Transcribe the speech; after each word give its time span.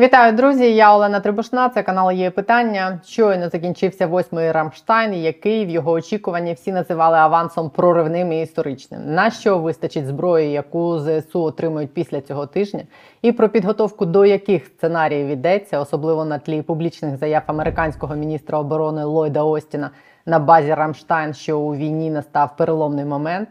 Вітаю, 0.00 0.32
друзі! 0.32 0.74
Я 0.74 0.94
Олена 0.94 1.20
Трибушна. 1.20 1.68
Це 1.68 1.82
канал 1.82 2.12
є 2.12 2.30
питання. 2.30 3.00
Щойно 3.04 3.48
закінчився 3.48 4.06
восьмий 4.06 4.52
Рамштайн, 4.52 5.14
який 5.14 5.66
в 5.66 5.68
його 5.68 5.92
очікуванні 5.92 6.52
всі 6.52 6.72
називали 6.72 7.16
авансом 7.16 7.70
проривним 7.70 8.32
і 8.32 8.42
історичним. 8.42 9.14
На 9.14 9.30
що 9.30 9.58
вистачить 9.58 10.06
зброї, 10.06 10.50
яку 10.50 10.98
ЗСУ 10.98 11.42
отримують 11.42 11.94
після 11.94 12.20
цього 12.20 12.46
тижня, 12.46 12.82
і 13.22 13.32
про 13.32 13.48
підготовку 13.48 14.06
до 14.06 14.24
яких 14.24 14.66
сценаріїв 14.66 15.28
йдеться, 15.28 15.80
особливо 15.80 16.24
на 16.24 16.38
тлі 16.38 16.62
публічних 16.62 17.16
заяв 17.16 17.42
американського 17.46 18.14
міністра 18.14 18.58
оборони 18.58 19.04
Ллойда 19.04 19.42
Остіна 19.42 19.90
на 20.26 20.38
базі 20.38 20.74
Рамштайн, 20.74 21.34
що 21.34 21.58
у 21.58 21.74
війні 21.74 22.10
настав 22.10 22.56
переломний 22.56 23.04
момент. 23.04 23.48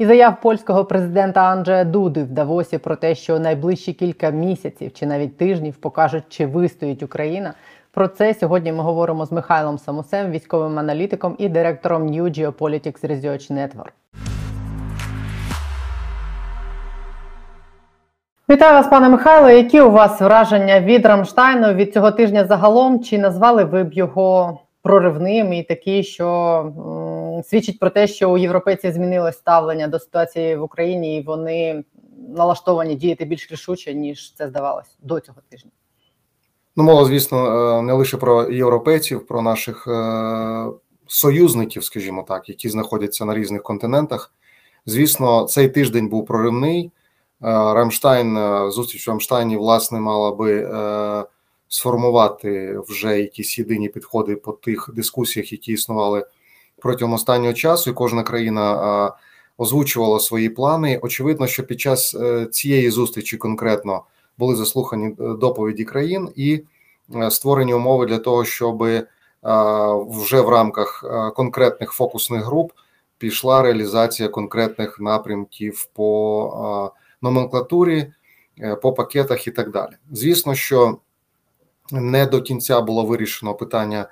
І 0.00 0.06
заяв 0.06 0.40
польського 0.40 0.84
президента 0.84 1.40
Анджея 1.40 1.84
Дуди 1.84 2.22
в 2.22 2.30
Давосі 2.30 2.78
про 2.78 2.96
те, 2.96 3.14
що 3.14 3.38
найближчі 3.38 3.92
кілька 3.92 4.30
місяців 4.30 4.92
чи 4.94 5.06
навіть 5.06 5.36
тижнів 5.36 5.76
покажуть, 5.76 6.24
чи 6.28 6.46
вистоїть 6.46 7.02
Україна. 7.02 7.54
Про 7.92 8.08
це 8.08 8.34
сьогодні 8.34 8.72
ми 8.72 8.82
говоримо 8.82 9.26
з 9.26 9.32
Михайлом 9.32 9.78
Самусем, 9.78 10.30
військовим 10.30 10.78
аналітиком 10.78 11.34
і 11.38 11.48
директором 11.48 12.06
New 12.06 12.22
Geopolitics 12.22 13.06
Research 13.10 13.52
Network. 13.52 13.92
Вітаю 18.50 18.74
вас, 18.74 18.86
пане 18.86 19.08
Михайло. 19.08 19.50
Які 19.50 19.80
у 19.80 19.90
вас 19.90 20.20
враження 20.20 20.80
від 20.80 21.06
Рамштайну 21.06 21.72
від 21.72 21.92
цього 21.94 22.10
тижня 22.10 22.44
загалом? 22.44 23.02
Чи 23.02 23.18
назвали 23.18 23.64
ви 23.64 23.84
б 23.84 23.92
його 23.92 24.58
проривним 24.82 25.52
і 25.52 25.62
такі, 25.62 26.02
що 26.02 27.42
свідчить 27.46 27.78
про 27.78 27.90
те, 27.90 28.06
що 28.06 28.30
у 28.30 28.38
європейців 28.38 28.92
змінилось 28.92 29.36
ставлення 29.36 29.88
до 29.88 29.98
ситуації 29.98 30.56
в 30.56 30.62
Україні, 30.62 31.16
і 31.16 31.22
вони 31.22 31.84
налаштовані 32.28 32.94
діяти 32.94 33.24
більш 33.24 33.52
рішуче 33.52 33.94
ніж 33.94 34.34
це 34.34 34.48
здавалось 34.48 34.98
до 35.02 35.20
цього 35.20 35.38
тижня. 35.48 35.70
Ну, 36.76 36.84
мова, 36.84 37.04
звісно, 37.04 37.46
е, 37.78 37.82
не 37.82 37.92
лише 37.92 38.16
про 38.16 38.50
європейців, 38.50 39.26
про 39.26 39.42
наших 39.42 39.86
е, 39.86 40.66
союзників, 41.06 41.84
скажімо 41.84 42.24
так, 42.28 42.48
які 42.48 42.68
знаходяться 42.68 43.24
на 43.24 43.34
різних 43.34 43.62
континентах. 43.62 44.34
Звісно, 44.86 45.44
цей 45.44 45.68
тиждень 45.68 46.08
був 46.08 46.26
проривний. 46.26 46.84
Е, 46.84 46.90
Рамштайн, 47.50 48.38
зустріч 48.70 49.06
в 49.06 49.10
Рамштайні, 49.10 49.56
власне, 49.56 50.00
мала 50.00 50.32
би 50.32 50.62
сформувати 51.70 52.78
вже 52.88 53.20
якісь 53.20 53.58
єдині 53.58 53.88
підходи 53.88 54.36
по 54.36 54.52
тих 54.52 54.90
дискусіях, 54.94 55.52
які 55.52 55.72
існували 55.72 56.26
протягом 56.78 57.14
останнього 57.14 57.52
часу, 57.52 57.90
і 57.90 57.94
кожна 57.94 58.22
країна 58.22 59.12
озвучувала 59.60 60.20
свої 60.20 60.48
плани. 60.48 60.98
Очевидно, 61.02 61.46
що 61.46 61.66
під 61.66 61.80
час 61.80 62.14
е, 62.14 62.46
цієї 62.46 62.90
зустрічі 62.90 63.36
конкретно 63.36 64.02
були 64.38 64.56
заслухані 64.56 65.06
е, 65.06 65.14
доповіді 65.18 65.84
країн 65.84 66.28
і 66.36 66.62
е, 67.14 67.30
створені 67.30 67.74
умови 67.74 68.06
для 68.06 68.18
того, 68.18 68.44
щоб 68.44 68.84
вже 70.08 70.40
в 70.40 70.48
рамках 70.48 71.04
конкретних 71.36 71.92
фокусних 71.92 72.44
груп 72.44 72.72
пішла 73.18 73.62
реалізація 73.62 74.28
конкретних 74.28 75.00
напрямків 75.00 75.88
по 75.92 76.92
номенклатурі, 77.22 78.12
по 78.82 78.92
пакетах 78.92 79.46
і 79.46 79.50
так 79.50 79.70
далі. 79.70 79.92
Звісно, 80.12 80.54
що 80.54 80.98
не 81.92 82.26
до 82.26 82.42
кінця 82.42 82.80
було 82.80 83.04
вирішено 83.04 83.54
питання 83.54 84.08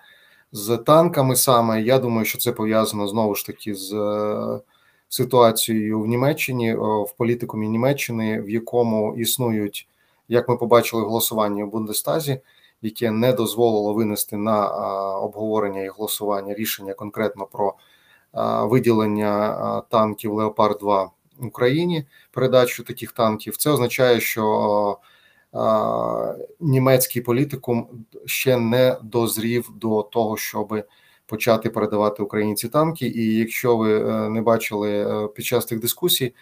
з 0.53 0.77
танками. 0.77 1.37
Саме 1.37 1.83
я 1.83 1.99
думаю, 1.99 2.25
що 2.25 2.39
це 2.39 2.53
пов'язано 2.53 3.09
знову 3.09 3.35
ж 3.35 3.47
таки 3.47 3.75
з 3.75 3.93
е, 3.93 4.61
ситуацією 5.09 6.01
в 6.01 6.07
Німеччині 6.07 6.75
в 6.75 7.13
політикумі 7.17 7.69
Німеччини, 7.69 8.41
в 8.41 8.51
якому 8.51 9.15
існують, 9.17 9.89
як 10.29 10.49
ми 10.49 10.57
побачили, 10.57 11.03
голосування 11.03 11.65
в 11.65 11.71
Бундестазі, 11.71 12.41
яке 12.83 13.11
не 13.11 13.33
дозволило 13.33 13.95
винести 13.95 14.37
на 14.37 14.69
обговорення 15.19 15.83
і 15.83 15.89
голосування 15.89 16.55
рішення 16.55 16.95
конкретно 16.95 17.47
про 17.47 17.75
виділення 18.69 19.83
танків 19.91 20.35
Леопард 20.35 20.79
2 20.81 21.11
Україні, 21.41 22.05
передачу 22.31 22.85
таких 22.85 23.13
танків. 23.13 23.57
Це 23.57 23.71
означає, 23.71 24.21
що 24.21 24.99
німецький 26.61 27.23
політикум 27.23 27.89
ще 28.25 28.57
не 28.57 28.97
дозрів 29.03 29.71
до 29.75 30.03
того, 30.03 30.37
щоб 30.37 30.85
почати 31.29 31.71
передавати 31.71 32.23
українці 32.23 32.69
танки. 32.69 33.07
І 33.07 33.35
якщо 33.35 33.77
ви 33.77 34.01
е, 34.01 34.29
не 34.29 34.43
бачили 34.43 34.91
е, 34.91 35.29
під 35.29 35.45
час 35.45 35.67
тих 35.67 35.81
дискусій, 35.81 36.35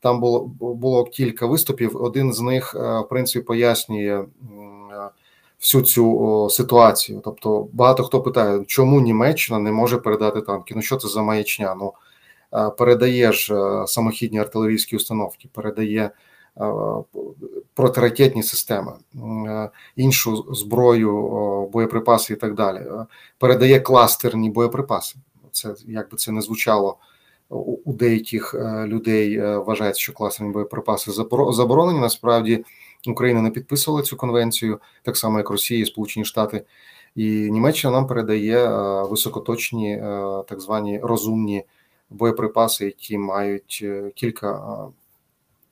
там 0.00 0.20
було 0.20 0.40
було 0.60 1.04
кілька 1.04 1.46
виступів. 1.46 2.02
Один 2.02 2.32
з 2.32 2.40
них 2.40 2.74
е, 2.76 3.00
в 3.00 3.08
принципі 3.08 3.44
пояснює 3.44 4.24
всю 5.60 5.82
цю 5.84 6.48
ситуацію. 6.50 7.20
Тобто, 7.24 7.68
багато 7.72 8.02
хто 8.02 8.20
питає, 8.22 8.64
чому 8.66 9.00
Німеччина 9.00 9.58
не 9.58 9.72
може 9.72 9.98
передати 9.98 10.40
танки? 10.40 10.74
Ну 10.76 10.82
що 10.82 10.96
це 10.96 11.08
за 11.08 11.22
маячня? 11.22 11.74
Ну 11.74 11.92
передаєш 12.78 13.52
самохідні 13.86 14.38
артилерійські 14.38 14.96
установки, 14.96 15.48
передає. 15.52 16.10
Е, 17.72 17.74
протиракетні 17.74 18.42
системи, 18.42 18.92
е, 19.46 19.70
іншу 19.96 20.54
зброю, 20.54 21.68
боєприпаси 21.72 22.32
і 22.32 22.36
так 22.36 22.54
далі. 22.54 22.76
Е, 22.76 23.06
передає 23.38 23.80
кластерні 23.80 24.50
боєприпаси. 24.50 25.16
Це 25.52 25.74
як 25.86 26.10
би 26.10 26.16
це 26.16 26.32
не 26.32 26.40
звучало 26.40 26.96
у 27.84 27.92
деяких 27.92 28.54
людей. 28.86 29.40
Вважається, 29.56 30.02
що 30.02 30.12
кластерні 30.12 30.52
боєприпаси 30.52 31.12
заборонені. 31.52 32.00
Насправді 32.00 32.64
Україна 33.06 33.42
не 33.42 33.50
підписувала 33.50 34.02
цю 34.02 34.16
конвенцію, 34.16 34.80
так 35.02 35.16
само 35.16 35.38
як 35.38 35.50
Росія, 35.50 35.86
Сполучені 35.86 36.24
Штати. 36.24 36.64
І 37.16 37.50
Німеччина 37.50 37.92
нам 37.92 38.06
передає 38.06 38.68
високоточні, 39.04 39.96
так 40.48 40.60
звані 40.60 41.00
розумні 41.02 41.64
боєприпаси, 42.10 42.84
які 42.84 43.18
мають 43.18 43.86
кілька 44.14 44.78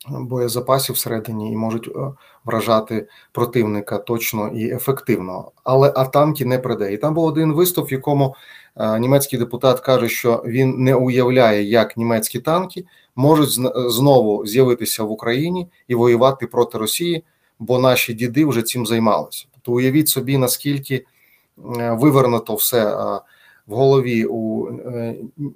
боєзапасів 0.08 0.94
всередині 0.94 1.52
і 1.52 1.56
можуть 1.56 1.88
е, 1.88 2.12
вражати 2.44 3.08
противника 3.32 3.98
точно 3.98 4.48
і 4.48 4.70
ефективно. 4.70 5.50
Але 5.64 5.92
а 5.96 6.04
танки 6.04 6.44
не 6.44 6.58
придає. 6.58 6.94
І 6.94 6.98
там 6.98 7.14
був 7.14 7.24
один 7.24 7.52
виступ, 7.52 7.90
в 7.90 7.92
якому 7.92 8.34
е, 8.76 8.98
німецький 8.98 9.38
депутат 9.38 9.80
каже, 9.80 10.08
що 10.08 10.42
він 10.46 10.74
не 10.78 10.94
уявляє, 10.94 11.64
як 11.64 11.96
німецькі 11.96 12.40
танки 12.40 12.84
можуть 13.16 13.50
знову 13.90 14.46
з'явитися 14.46 15.04
в 15.04 15.10
Україні 15.10 15.68
і 15.88 15.94
воювати 15.94 16.46
проти 16.46 16.78
Росії, 16.78 17.24
бо 17.58 17.78
наші 17.78 18.14
діди 18.14 18.44
вже 18.44 18.62
цим 18.62 18.86
займалися. 18.86 19.46
То 19.62 19.72
уявіть 19.72 20.08
собі, 20.08 20.38
наскільки 20.38 20.94
е, 21.78 21.96
вивернуто 22.00 22.54
все. 22.54 22.96
В 23.66 23.74
голові 23.74 24.24
у 24.24 24.68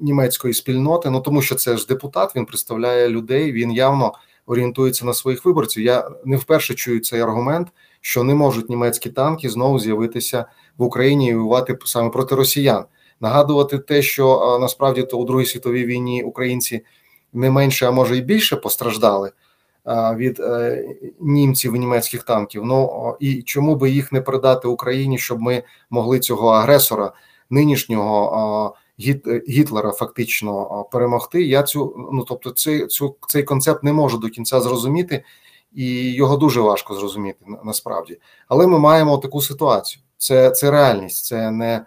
німецької 0.01 0.55
спільноти, 0.55 1.11
ну 1.11 1.21
тому 1.21 1.43
що 1.43 1.55
це 1.55 1.77
ж 1.77 1.87
депутат, 1.87 2.37
він 2.37 2.47
представляє 2.47 3.09
людей. 3.09 3.53
Він 3.53 3.73
явно 3.73 4.13
орієнтується 4.47 5.05
на 5.05 5.15
своїх 5.15 5.45
виборців. 5.45 5.85
Я 5.85 6.11
не 6.25 6.37
вперше 6.37 6.75
чую 6.75 7.01
цей 7.01 7.21
аргумент, 7.21 7.69
що 8.01 8.25
не 8.25 8.35
можуть 8.35 8.71
німецькі 8.71 9.11
танки 9.11 9.51
знову 9.51 9.79
з'явитися 9.79 10.45
в 10.79 10.83
Україні 10.83 11.29
і 11.29 11.35
воювати 11.35 11.79
саме 11.85 12.11
проти 12.11 12.35
росіян. 12.35 12.85
Нагадувати 13.21 13.79
те, 13.79 14.03
що 14.03 14.59
насправді 14.61 15.03
то 15.03 15.19
у 15.19 15.25
Другій 15.25 15.47
світовій 15.47 15.85
війні 15.85 16.23
українці 16.23 16.85
не 17.33 17.51
менше, 17.51 17.89
а 17.89 17.91
може 17.91 18.17
і 18.17 18.21
більше 18.21 18.57
постраждали 18.57 19.33
від 20.17 20.41
е, 20.41 20.85
німців 21.21 21.77
і 21.77 21.79
німецьких 21.79 22.23
танків. 22.23 22.65
Ну 22.65 23.17
і 23.21 23.43
чому 23.43 23.77
би 23.77 23.91
їх 23.91 24.13
не 24.13 24.21
передати 24.21 24.69
Україні, 24.69 25.19
щоб 25.19 25.41
ми 25.41 25.63
могли 25.91 26.21
цього 26.21 26.49
агресора 26.49 27.13
нинішнього 27.51 28.75
Гітлера 29.49 29.93
фактично 29.93 30.85
перемогти. 30.93 31.43
Я 31.43 31.63
цю 31.63 32.11
ну 32.13 32.25
тобто, 32.29 32.51
цей, 32.51 32.87
цю 32.87 33.17
цей 33.29 33.43
концепт 33.43 33.85
не 33.85 33.93
можу 33.93 34.19
до 34.19 34.29
кінця 34.29 34.61
зрозуміти, 34.61 35.25
і 35.73 36.13
його 36.13 36.37
дуже 36.37 36.61
важко 36.61 36.95
зрозуміти 36.95 37.45
насправді. 37.65 38.19
Але 38.49 38.67
ми 38.67 38.79
маємо 38.79 39.19
таку 39.19 39.41
ситуацію. 39.41 40.03
Це 40.17 40.51
це 40.51 40.71
реальність, 40.71 41.25
це 41.25 41.51
не 41.51 41.87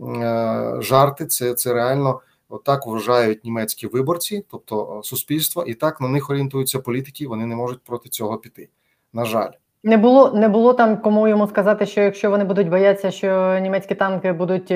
е, 0.00 0.76
жарти, 0.80 1.26
це 1.26 1.54
це 1.54 1.72
реально 1.72 2.20
отак 2.48 2.86
вважають 2.86 3.44
німецькі 3.44 3.86
виборці, 3.86 4.44
тобто 4.50 5.00
суспільство, 5.04 5.64
і 5.64 5.74
так 5.74 6.00
на 6.00 6.08
них 6.08 6.30
орієнтуються 6.30 6.78
політики. 6.78 7.28
Вони 7.28 7.46
не 7.46 7.56
можуть 7.56 7.84
проти 7.84 8.08
цього 8.08 8.38
піти. 8.38 8.68
На 9.12 9.24
жаль. 9.24 9.50
Не 9.84 9.96
було 9.96 10.32
не 10.34 10.48
було 10.48 10.74
там 10.74 11.02
кому 11.02 11.28
йому 11.28 11.46
сказати, 11.46 11.86
що 11.86 12.00
якщо 12.00 12.30
вони 12.30 12.44
будуть 12.44 12.68
боятися, 12.68 13.10
що 13.10 13.58
німецькі 13.62 13.94
танки 13.94 14.32
будуть 14.32 14.70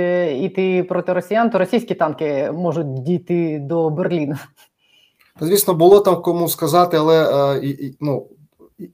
йти 0.45 0.79
е, 0.79 0.85
проти 0.85 1.13
росіян, 1.13 1.51
то 1.51 1.59
російські 1.59 1.95
танки 1.95 2.51
можуть 2.55 3.03
дійти 3.03 3.59
до 3.59 3.91
Берліна. 3.91 4.39
Звісно, 5.41 5.75
було 5.75 6.01
там 6.01 6.23
кому 6.23 6.49
сказати, 6.49 6.97
але 6.97 7.55
е, 7.55 7.93
ну 8.01 8.27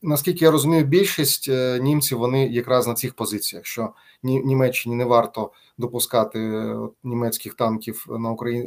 наскільки 0.02 0.44
я 0.44 0.50
розумію, 0.50 0.84
більшість 0.84 1.48
е, 1.48 1.78
німців 1.82 2.18
вони 2.18 2.46
якраз 2.46 2.86
на 2.86 2.94
цих 2.94 3.14
позиціях, 3.14 3.66
що 3.66 3.90
Німеччині 4.22 4.96
не 4.96 5.04
варто 5.04 5.50
допускати 5.78 6.38
німецьких 7.04 7.54
танків 7.54 8.06
на 8.08 8.30
Україн 8.30 8.66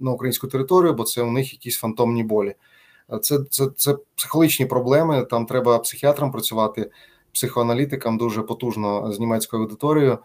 на 0.00 0.10
українську 0.10 0.46
територію, 0.46 0.94
бо 0.94 1.04
це 1.04 1.22
у 1.22 1.30
них 1.30 1.52
якісь 1.52 1.78
фантомні 1.78 2.22
болі. 2.24 2.54
Це 3.20 3.38
це, 3.50 3.66
це 3.76 3.96
психологічні 4.14 4.66
проблеми. 4.66 5.26
Там 5.30 5.46
треба 5.46 5.78
психіатрам 5.78 6.32
працювати, 6.32 6.90
психоаналітикам 7.32 8.18
дуже 8.18 8.42
потужно 8.42 9.12
з 9.12 9.20
німецькою 9.20 9.62
аудиторією. 9.62 10.18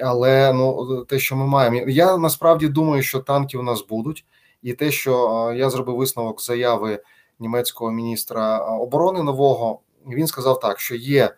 Але 0.00 0.52
ну 0.52 1.04
те, 1.04 1.18
що 1.18 1.36
ми 1.36 1.46
маємо, 1.46 1.90
я 1.90 2.16
насправді 2.16 2.68
думаю, 2.68 3.02
що 3.02 3.20
танки 3.20 3.58
у 3.58 3.62
нас 3.62 3.86
будуть, 3.86 4.24
і 4.62 4.72
те, 4.72 4.90
що 4.90 5.52
я 5.56 5.70
зробив 5.70 5.96
висновок 5.96 6.42
заяви 6.42 7.02
німецького 7.38 7.90
міністра 7.90 8.58
оборони 8.58 9.22
нового, 9.22 9.80
він 10.06 10.26
сказав 10.26 10.60
так, 10.60 10.80
що 10.80 10.94
є 10.94 11.34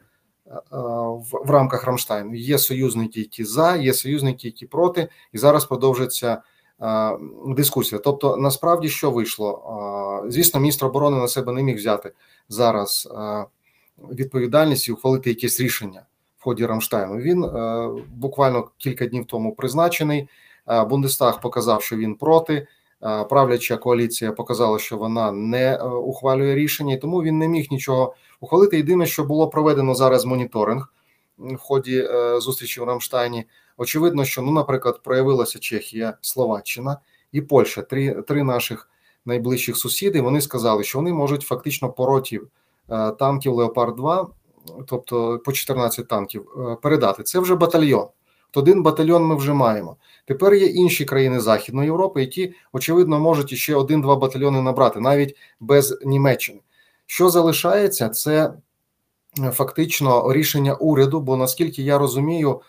в, 0.70 1.46
в 1.46 1.50
рамках 1.50 1.84
Рамштайну 1.84 2.34
є 2.34 2.58
союзники, 2.58 3.20
які 3.20 3.44
за, 3.44 3.76
є 3.76 3.94
союзники, 3.94 4.48
які 4.48 4.66
проти, 4.66 5.08
і 5.32 5.38
зараз 5.38 5.64
продовжиться 5.64 6.42
дискусія. 7.46 8.00
Тобто, 8.04 8.36
насправді, 8.36 8.88
що 8.88 9.10
вийшло, 9.10 10.24
звісно, 10.28 10.60
міністр 10.60 10.86
оборони 10.86 11.16
на 11.16 11.28
себе 11.28 11.52
не 11.52 11.62
міг 11.62 11.76
взяти 11.76 12.12
зараз 12.48 13.08
відповідальність 13.98 14.88
і 14.88 14.92
ухвалити 14.92 15.30
якесь 15.30 15.60
рішення 15.60 16.02
в 16.38 16.44
ході 16.44 16.66
Рамштайну. 16.66 17.16
Він 17.16 17.50
буквально 18.14 18.68
кілька 18.78 19.06
днів 19.06 19.24
тому 19.24 19.54
призначений. 19.54 20.28
Бундестаг 20.88 21.40
показав, 21.40 21.82
що 21.82 21.96
він 21.96 22.14
проти. 22.14 22.66
Правляча 23.28 23.76
коаліція 23.76 24.32
показала, 24.32 24.78
що 24.78 24.96
вона 24.96 25.32
не 25.32 25.76
ухвалює 25.82 26.54
рішення, 26.54 26.96
тому 26.96 27.22
він 27.22 27.38
не 27.38 27.48
міг 27.48 27.66
нічого 27.70 28.14
ухвалити. 28.40 28.76
Єдине, 28.76 29.06
що 29.06 29.24
було 29.24 29.48
проведено 29.48 29.94
зараз 29.94 30.24
моніторинг 30.24 30.92
в 31.38 31.56
ході 31.56 32.08
зустрічі 32.38 32.80
в 32.80 32.84
Рамштайні. 32.84 33.44
Очевидно, 33.76 34.24
що 34.24 34.42
ну, 34.42 34.50
наприклад, 34.50 35.00
проявилася 35.02 35.58
Чехія, 35.58 36.18
Словаччина 36.20 36.98
і 37.32 37.40
Польща. 37.40 37.82
Три 37.82 38.22
три 38.22 38.42
наших 38.42 38.90
найближчих 39.24 39.76
сусіди. 39.76 40.20
Вони 40.20 40.40
сказали, 40.40 40.84
що 40.84 40.98
вони 40.98 41.12
можуть 41.12 41.42
фактично 41.42 41.92
пороті 41.92 42.40
танків 43.18 43.54
Леопард 43.54 43.96
2 43.96 44.28
тобто 44.86 45.38
по 45.38 45.52
14 45.52 46.08
танків, 46.08 46.46
передати. 46.82 47.22
Це 47.22 47.38
вже 47.38 47.54
батальйон. 47.54 48.06
Один 48.54 48.82
батальйон 48.82 49.24
ми 49.24 49.36
вже 49.36 49.52
маємо. 49.52 49.96
Тепер 50.26 50.54
є 50.54 50.66
інші 50.66 51.04
країни 51.04 51.40
Західної 51.40 51.86
Європи, 51.86 52.20
які 52.20 52.54
очевидно 52.72 53.20
можуть 53.20 53.56
ще 53.56 53.74
один-два 53.74 54.16
батальйони 54.16 54.62
набрати, 54.62 55.00
навіть 55.00 55.36
без 55.60 55.98
Німеччини. 56.04 56.60
Що 57.06 57.30
залишається, 57.30 58.08
це 58.08 58.52
фактично 59.52 60.32
рішення 60.32 60.74
уряду. 60.74 61.20
Бо 61.20 61.36
наскільки 61.36 61.82
я 61.82 61.98
розумію, 61.98 62.60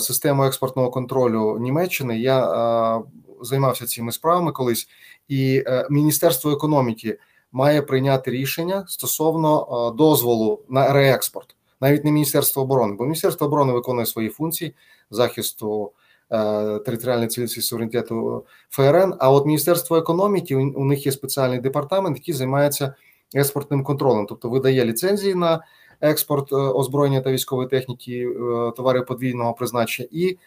систему 0.00 0.44
експортного 0.44 0.90
контролю 0.90 1.58
Німеччини 1.58 2.18
я 2.18 3.02
займався 3.42 3.86
цими 3.86 4.12
справами 4.12 4.52
колись, 4.52 4.88
і 5.28 5.64
Міністерство 5.90 6.50
економіки 6.50 7.18
має 7.52 7.82
прийняти 7.82 8.30
рішення 8.30 8.84
стосовно 8.88 9.94
дозволу 9.98 10.60
на 10.68 10.92
реекспорт, 10.92 11.56
навіть 11.80 12.04
не 12.04 12.12
Міністерство 12.12 12.62
оборони, 12.62 12.94
бо 12.98 13.04
Міністерство 13.04 13.46
оборони 13.46 13.72
виконує 13.72 14.06
свої 14.06 14.28
функції 14.28 14.74
захисту 15.10 15.92
територіальної 16.84 17.28
цілісності 17.28 17.62
суверенітету 17.62 18.44
ФРН. 18.70 19.14
А 19.18 19.30
от 19.30 19.46
Міністерство 19.46 19.96
економіки 19.96 20.56
у 20.56 20.84
них 20.84 21.06
є 21.06 21.12
спеціальний 21.12 21.58
департамент, 21.58 22.16
який 22.16 22.34
займається 22.34 22.94
експортним 23.34 23.84
контролем, 23.84 24.26
тобто 24.26 24.48
видає 24.48 24.84
ліцензії 24.84 25.34
на 25.34 25.64
експорт 26.00 26.52
озброєння 26.52 27.20
та 27.20 27.32
військової 27.32 27.68
техніки, 27.68 28.28
товарів 28.76 29.06
подвійного 29.06 29.54
призначення 29.54 30.08
і 30.12 30.38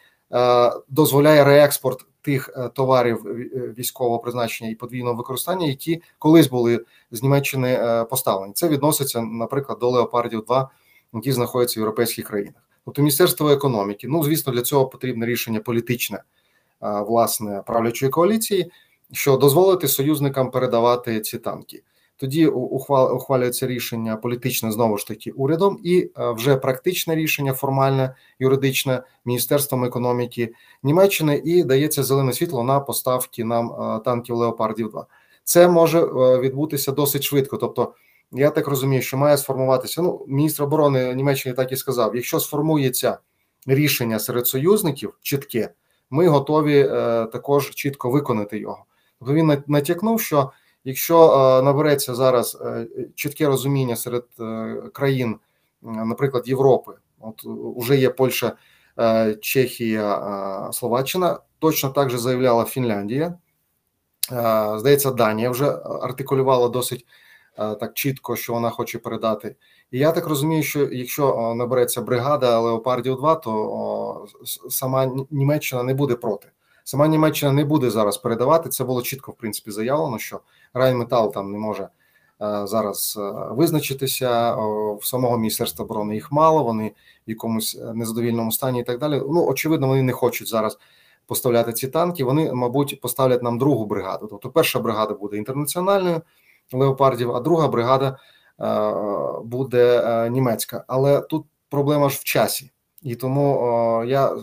дозволяє 0.89 1.43
реекспорт 1.43 2.05
тих 2.21 2.49
товарів 2.73 3.17
військового 3.77 4.19
призначення 4.19 4.69
і 4.69 4.75
подвійного 4.75 5.15
використання, 5.15 5.67
які 5.67 6.01
колись 6.19 6.47
були 6.47 6.85
з 7.11 7.23
Німеччини 7.23 7.79
поставлені. 8.09 8.53
Це 8.53 8.67
відноситься, 8.67 9.21
наприклад, 9.21 9.79
до 9.79 9.89
леопардів 9.89 10.43
2 10.47 10.69
які 11.13 11.31
знаходяться 11.31 11.79
в 11.79 11.81
європейських 11.81 12.27
країнах. 12.27 12.63
Тобто 12.85 13.01
Міністерство 13.01 13.49
економіки, 13.49 14.07
ну 14.07 14.23
звісно, 14.23 14.53
для 14.53 14.61
цього 14.61 14.85
потрібне 14.85 15.25
рішення 15.25 15.59
політичне 15.59 16.23
власне 16.81 17.63
правлячої 17.65 18.11
коаліції, 18.11 18.71
що 19.11 19.37
дозволити 19.37 19.87
союзникам 19.87 20.51
передавати 20.51 21.21
ці 21.21 21.37
танки. 21.37 21.83
Тоді 22.19 22.47
ухвалюється 22.47 23.67
рішення 23.67 24.15
політичне 24.15 24.71
знову 24.71 24.97
ж 24.97 25.07
таки 25.07 25.31
урядом, 25.31 25.79
і 25.83 26.11
вже 26.17 26.55
практичне 26.55 27.15
рішення, 27.15 27.53
формальне 27.53 28.15
юридичне 28.39 29.03
міністерством 29.25 29.85
економіки 29.85 30.53
Німеччини, 30.83 31.41
і 31.45 31.63
дається 31.63 32.03
зелене 32.03 32.33
світло 32.33 32.63
на 32.63 32.79
поставки 32.79 33.43
нам 33.43 34.01
танків 34.05 34.35
Леопардів. 34.35 34.89
2 34.89 35.05
це 35.43 35.67
може 35.67 36.01
відбутися 36.39 36.91
досить 36.91 37.23
швидко. 37.23 37.57
Тобто, 37.57 37.93
я 38.31 38.49
так 38.49 38.67
розумію, 38.67 39.01
що 39.01 39.17
має 39.17 39.37
сформуватися. 39.37 40.01
Ну, 40.01 40.25
міністр 40.27 40.63
оборони 40.63 41.15
Німеччини 41.15 41.55
так 41.55 41.71
і 41.71 41.75
сказав: 41.75 42.15
якщо 42.15 42.39
сформується 42.39 43.17
рішення 43.67 44.19
серед 44.19 44.47
союзників 44.47 45.13
чітке, 45.21 45.69
ми 46.09 46.27
готові 46.27 46.79
е, 46.79 47.25
також 47.25 47.69
чітко 47.69 48.09
виконати 48.09 48.59
його. 48.59 48.85
Тобто 49.19 49.33
він 49.33 49.63
натякнув, 49.67 50.21
що 50.21 50.51
якщо 50.83 51.31
е, 51.31 51.61
набереться 51.61 52.15
зараз 52.15 52.57
е, 52.65 52.87
чітке 53.15 53.47
розуміння 53.47 53.95
серед 53.95 54.25
е, 54.39 54.75
країн, 54.93 55.35
наприклад, 55.81 56.47
Європи, 56.47 56.91
от 57.19 57.45
уже 57.75 57.97
є 57.97 58.09
Польща, 58.09 58.51
Чехія, 59.41 60.69
Словаччина, 60.73 61.39
точно 61.59 61.89
так 61.89 62.09
же 62.09 62.17
заявляла 62.17 62.65
Фінляндія. 62.65 63.37
Здається, 64.77 65.11
Данія 65.11 65.49
вже 65.49 65.65
артикулювала 66.01 66.69
досить 66.69 67.05
так 67.55 67.93
чітко, 67.93 68.35
що 68.35 68.53
вона 68.53 68.69
хоче 68.69 68.99
передати. 68.99 69.55
І 69.91 69.99
я 69.99 70.11
так 70.11 70.27
розумію, 70.27 70.63
що 70.63 70.85
якщо 70.91 71.53
набереться 71.57 72.01
бригада 72.01 72.59
Леопардів 72.59 73.15
2 73.15 73.35
то 73.35 74.27
сама 74.69 75.11
Німеччина 75.31 75.83
не 75.83 75.93
буде 75.93 76.15
проти. 76.15 76.47
Сама 76.83 77.07
Німеччина 77.07 77.51
не 77.51 77.65
буде 77.65 77.89
зараз 77.89 78.17
передавати. 78.17 78.69
Це 78.69 78.83
було 78.83 79.01
чітко 79.01 79.31
в 79.31 79.35
принципі 79.35 79.71
заявлено, 79.71 80.19
що 80.19 80.39
Райнметал 80.73 81.33
там 81.33 81.51
не 81.51 81.57
може 81.57 81.89
зараз 82.63 83.19
визначитися. 83.51 84.55
В 85.01 85.05
самого 85.05 85.37
міністерства 85.37 85.85
оборони 85.85 86.13
їх 86.13 86.31
мало. 86.31 86.63
Вони 86.63 86.91
в 87.27 87.29
якомусь 87.29 87.79
незадовільному 87.93 88.51
стані 88.51 88.79
і 88.79 88.83
так 88.83 88.99
далі. 88.99 89.21
Ну 89.29 89.47
очевидно, 89.47 89.87
вони 89.87 90.03
не 90.03 90.13
хочуть 90.13 90.47
зараз. 90.47 90.77
Поставляти 91.29 91.73
ці 91.73 91.87
танки, 91.87 92.23
вони, 92.23 92.53
мабуть, 92.53 93.01
поставлять 93.01 93.43
нам 93.43 93.57
другу 93.57 93.85
бригаду. 93.85 94.27
Тобто, 94.27 94.49
перша 94.49 94.79
бригада 94.79 95.13
буде 95.13 95.37
інтернаціональною, 95.37 96.21
леопардів, 96.73 97.31
а 97.31 97.39
друга 97.39 97.67
бригада 97.67 98.17
е, 98.59 98.91
буде 99.43 100.03
е, 100.05 100.29
німецька. 100.29 100.83
Але 100.87 101.21
тут 101.21 101.45
проблема 101.69 102.09
ж 102.09 102.17
в 102.19 102.23
часі, 102.23 102.71
і 103.03 103.15
тому 103.15 104.03
я 104.07 104.37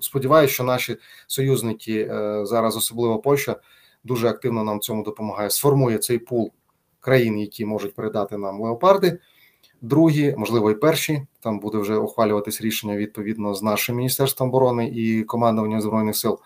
сподіваюся, 0.00 0.54
що 0.54 0.64
наші 0.64 0.96
союзники 1.26 2.08
е, 2.10 2.46
зараз, 2.46 2.76
особливо 2.76 3.18
Польща, 3.18 3.56
дуже 4.04 4.28
активно 4.28 4.64
нам 4.64 4.80
цьому 4.80 5.02
допомагає. 5.02 5.50
Сформує 5.50 5.98
цей 5.98 6.18
пул 6.18 6.52
країн, 7.00 7.38
які 7.38 7.64
можуть 7.64 7.94
передати 7.94 8.36
нам 8.36 8.60
леопарди. 8.60 9.18
Другі, 9.80 10.34
можливо, 10.38 10.70
і 10.70 10.74
перші 10.74 11.26
там 11.40 11.58
буде 11.58 11.78
вже 11.78 11.96
ухвалюватись 11.96 12.60
рішення 12.60 12.96
відповідно 12.96 13.54
з 13.54 13.62
нашим 13.62 13.96
міністерством 13.96 14.48
оборони 14.48 14.88
і 14.88 15.22
командуванням 15.22 15.80
збройних 15.80 16.16
сил 16.16 16.38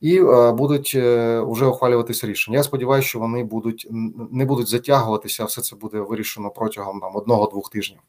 і 0.00 0.18
е, 0.18 0.52
будуть 0.52 0.92
е, 0.94 1.40
вже 1.40 1.66
ухвалюватися 1.66 2.26
рішення. 2.26 2.56
Я 2.56 2.62
сподіваюся, 2.62 3.08
що 3.08 3.18
вони 3.18 3.44
будуть 3.44 3.88
не 4.30 4.44
будуть 4.44 4.68
затягуватися. 4.68 5.44
Все 5.44 5.62
це 5.62 5.76
буде 5.76 6.00
вирішено 6.00 6.50
протягом 6.50 7.00
там 7.00 7.16
одного-двох 7.16 7.70
тижнів. 7.70 8.00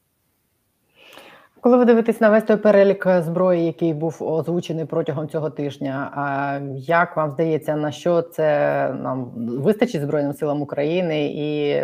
Коли 1.65 1.77
ви 1.77 1.85
дивитесь 1.85 2.21
на 2.21 2.29
весь 2.29 2.43
той 2.43 2.57
перелік 2.57 3.07
зброї, 3.25 3.65
який 3.65 3.93
був 3.93 4.17
озвучений 4.19 4.85
протягом 4.85 5.29
цього 5.29 5.49
тижня, 5.49 6.11
а 6.15 6.59
як 6.75 7.17
вам 7.17 7.31
здається, 7.31 7.75
на 7.75 7.91
що 7.91 8.21
це 8.21 8.47
нам 8.93 9.31
вистачить 9.35 10.01
Збройним 10.01 10.33
силам 10.33 10.61
України, 10.61 11.25
і 11.25 11.79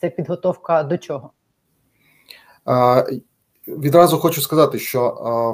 це 0.00 0.10
підготовка 0.10 0.82
до 0.82 0.98
чого? 0.98 1.30
Відразу 3.68 4.18
хочу 4.18 4.40
сказати, 4.40 4.78
що 4.78 5.08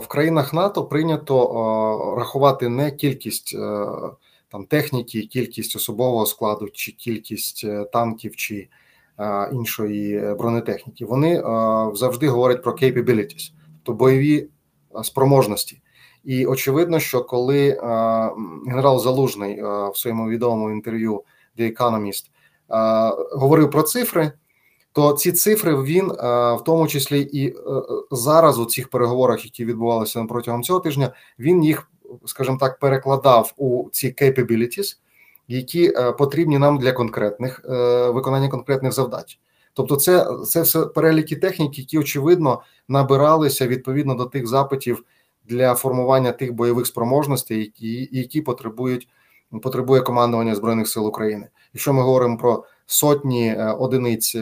в 0.04 0.06
країнах 0.06 0.54
НАТО 0.54 0.84
прийнято 0.84 2.14
рахувати 2.18 2.68
не 2.68 2.90
кількість 2.90 3.54
е, 3.54 3.86
там 4.48 4.64
техніки, 4.64 5.22
кількість 5.22 5.76
особового 5.76 6.26
складу, 6.26 6.68
чи 6.68 6.92
кількість 6.92 7.64
е, 7.64 7.84
танків 7.84 8.36
чи 8.36 8.68
іншої 9.52 10.34
бронетехніки. 10.34 11.04
Вони 11.06 11.42
завжди 11.94 12.28
говорять 12.28 12.62
про 12.62 12.72
capabilities, 12.72 13.52
тобто 13.82 13.92
бойові 13.92 14.48
спроможності. 15.02 15.80
І 16.24 16.46
очевидно, 16.46 17.00
що 17.00 17.24
коли 17.24 17.80
генерал 18.66 19.00
Залужний 19.00 19.62
в 19.62 19.92
своєму 19.94 20.28
відомому 20.28 20.70
інтерв'ю 20.70 21.22
The 21.58 21.76
Economist 21.76 22.30
говорив 23.32 23.70
про 23.70 23.82
цифри 23.82 24.32
то 24.94 25.12
ці 25.12 25.32
цифри 25.32 25.82
він 25.82 26.10
е, 26.10 26.14
в 26.54 26.62
тому 26.64 26.86
числі 26.86 27.20
і 27.20 27.48
е, 27.48 27.54
зараз 28.10 28.58
у 28.58 28.64
цих 28.64 28.88
переговорах, 28.88 29.44
які 29.44 29.64
відбувалися 29.64 30.24
протягом 30.24 30.62
цього 30.62 30.80
тижня, 30.80 31.12
він 31.38 31.64
їх, 31.64 31.90
скажімо 32.24 32.56
так, 32.60 32.78
перекладав 32.78 33.54
у 33.56 33.88
ці 33.92 34.08
capabilities, 34.08 34.96
які 35.48 35.92
е, 35.96 36.12
потрібні 36.12 36.58
нам 36.58 36.78
для 36.78 36.92
конкретних 36.92 37.60
виконання 38.14 38.48
конкретних 38.48 38.92
завдач. 38.92 39.38
Тобто, 39.72 39.96
це 39.96 40.26
це 40.46 40.62
все 40.62 40.86
переліки 40.86 41.36
техніки, 41.36 41.80
які 41.80 41.98
очевидно 41.98 42.62
набиралися 42.88 43.66
відповідно 43.66 44.14
до 44.14 44.24
тих 44.24 44.46
запитів 44.46 45.04
для 45.44 45.74
формування 45.74 46.32
тих 46.32 46.52
бойових 46.52 46.86
спроможностей, 46.86 47.58
які 47.58 48.08
які 48.12 48.40
потребують 48.40 49.08
потребує 49.62 50.00
командування 50.00 50.54
збройних 50.54 50.88
сил 50.88 51.06
України. 51.06 51.48
Якщо 51.72 51.92
ми 51.92 52.02
говоримо 52.02 52.36
про 52.36 52.64
сотні 52.86 53.48
е, 53.48 53.72
одиниць 53.72 54.34
е, 54.34 54.40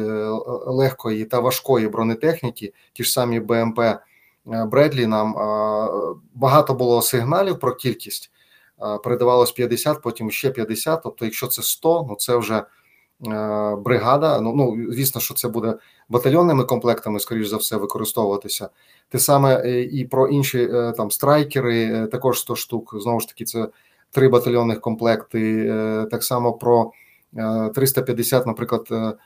легкої 0.67 1.25
та 1.25 1.41
важкої 1.41 1.89
бронетехніки, 1.89 2.73
ті 2.93 3.05
ж 3.05 3.13
самі 3.13 3.41
БМП 3.41 3.79
е, 3.79 4.01
Бредлі, 4.47 5.07
нам 5.07 5.35
багато 6.35 6.75
було 6.75 7.03
сигналів 7.03 7.59
про 7.59 7.75
кількість. 7.75 8.32
Передавалось 9.05 9.53
50, 9.53 10.03
потім 10.03 10.31
ще 10.31 10.51
50. 10.51 11.01
Тобто, 11.03 11.25
якщо 11.25 11.47
це 11.47 11.63
100, 11.63 12.07
ну 12.09 12.17
це 12.17 12.37
вже 12.37 12.65
бригада. 13.79 14.41
Ну 14.41 14.53
ну 14.57 14.93
звісно, 14.93 15.21
що 15.21 15.35
це 15.35 15.49
буде 15.49 15.75
батальйонними 16.09 16.65
комплектами, 16.65 17.21
скоріш 17.21 17.49
за 17.49 17.57
все, 17.57 17.77
використовуватися. 17.77 18.69
Те 19.09 19.19
саме 19.19 19.81
і 19.83 20.05
про 20.05 20.29
інші 20.29 20.69
там 20.97 21.11
страйкери, 21.11 22.07
також 22.07 22.41
100 22.41 22.57
штук. 22.57 22.95
Знову 22.99 23.21
ж 23.21 23.29
таки, 23.29 23.45
це 23.45 23.69
три 24.11 24.29
батальйонних 24.29 24.81
комплекти. 24.81 25.67
Так 26.11 26.25
само 26.25 26.53
про 26.53 26.93
350, 27.75 28.47
наприклад, 28.47 29.17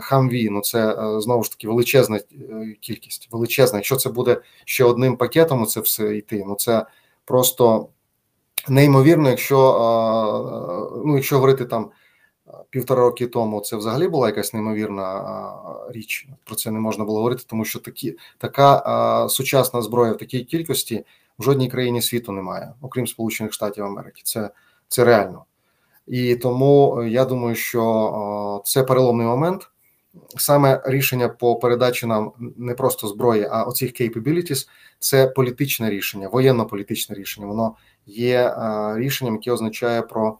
хамві. 0.00 0.48
Ну 0.50 0.60
це 0.60 0.96
знову 1.20 1.42
ж 1.42 1.50
таки 1.50 1.68
величезна 1.68 2.20
кількість. 2.80 3.28
Величезна. 3.32 3.78
Якщо 3.78 3.96
це 3.96 4.10
буде 4.10 4.40
ще 4.64 4.84
одним 4.84 5.16
пакетом, 5.16 5.66
це 5.66 5.80
все 5.80 6.16
йти. 6.16 6.44
Ну 6.46 6.54
це 6.54 6.86
просто 7.24 7.88
неймовірно, 8.68 9.28
якщо 9.28 9.56
ну, 11.04 11.16
якщо 11.16 11.34
говорити 11.34 11.64
там 11.64 11.90
півтора 12.70 13.00
роки 13.02 13.26
тому, 13.26 13.60
це 13.60 13.76
взагалі 13.76 14.08
була 14.08 14.26
якась 14.26 14.54
неймовірна 14.54 15.24
річ. 15.90 16.28
Про 16.44 16.54
це 16.54 16.70
не 16.70 16.80
можна 16.80 17.04
було 17.04 17.18
говорити, 17.18 17.42
тому 17.46 17.64
що 17.64 17.78
такі 17.78 18.16
така 18.38 19.28
сучасна 19.28 19.82
зброя 19.82 20.12
в 20.12 20.16
такій 20.16 20.44
кількості 20.44 21.04
в 21.38 21.42
жодній 21.42 21.70
країні 21.70 22.02
світу 22.02 22.32
немає, 22.32 22.72
окрім 22.82 23.06
Сполучених 23.06 23.52
Штатів 23.52 23.84
Америки. 23.84 24.22
Це, 24.24 24.50
Це 24.88 25.04
реально. 25.04 25.44
І 26.06 26.36
тому 26.36 27.02
я 27.02 27.24
думаю, 27.24 27.54
що 27.54 28.62
це 28.64 28.82
переломний 28.82 29.26
момент. 29.26 29.70
Саме 30.36 30.82
рішення 30.84 31.28
по 31.28 31.56
передачі 31.56 32.06
нам 32.06 32.32
не 32.56 32.74
просто 32.74 33.08
зброї, 33.08 33.48
а 33.50 33.62
оцих 33.62 33.92
capabilities– 33.92 34.68
це 34.98 35.26
політичне 35.26 35.90
рішення, 35.90 36.28
воєнно-політичне 36.28 37.16
рішення. 37.16 37.46
Воно 37.46 37.74
є 38.06 38.54
рішенням, 38.96 39.34
яке 39.34 39.52
означає 39.52 40.02
про 40.02 40.38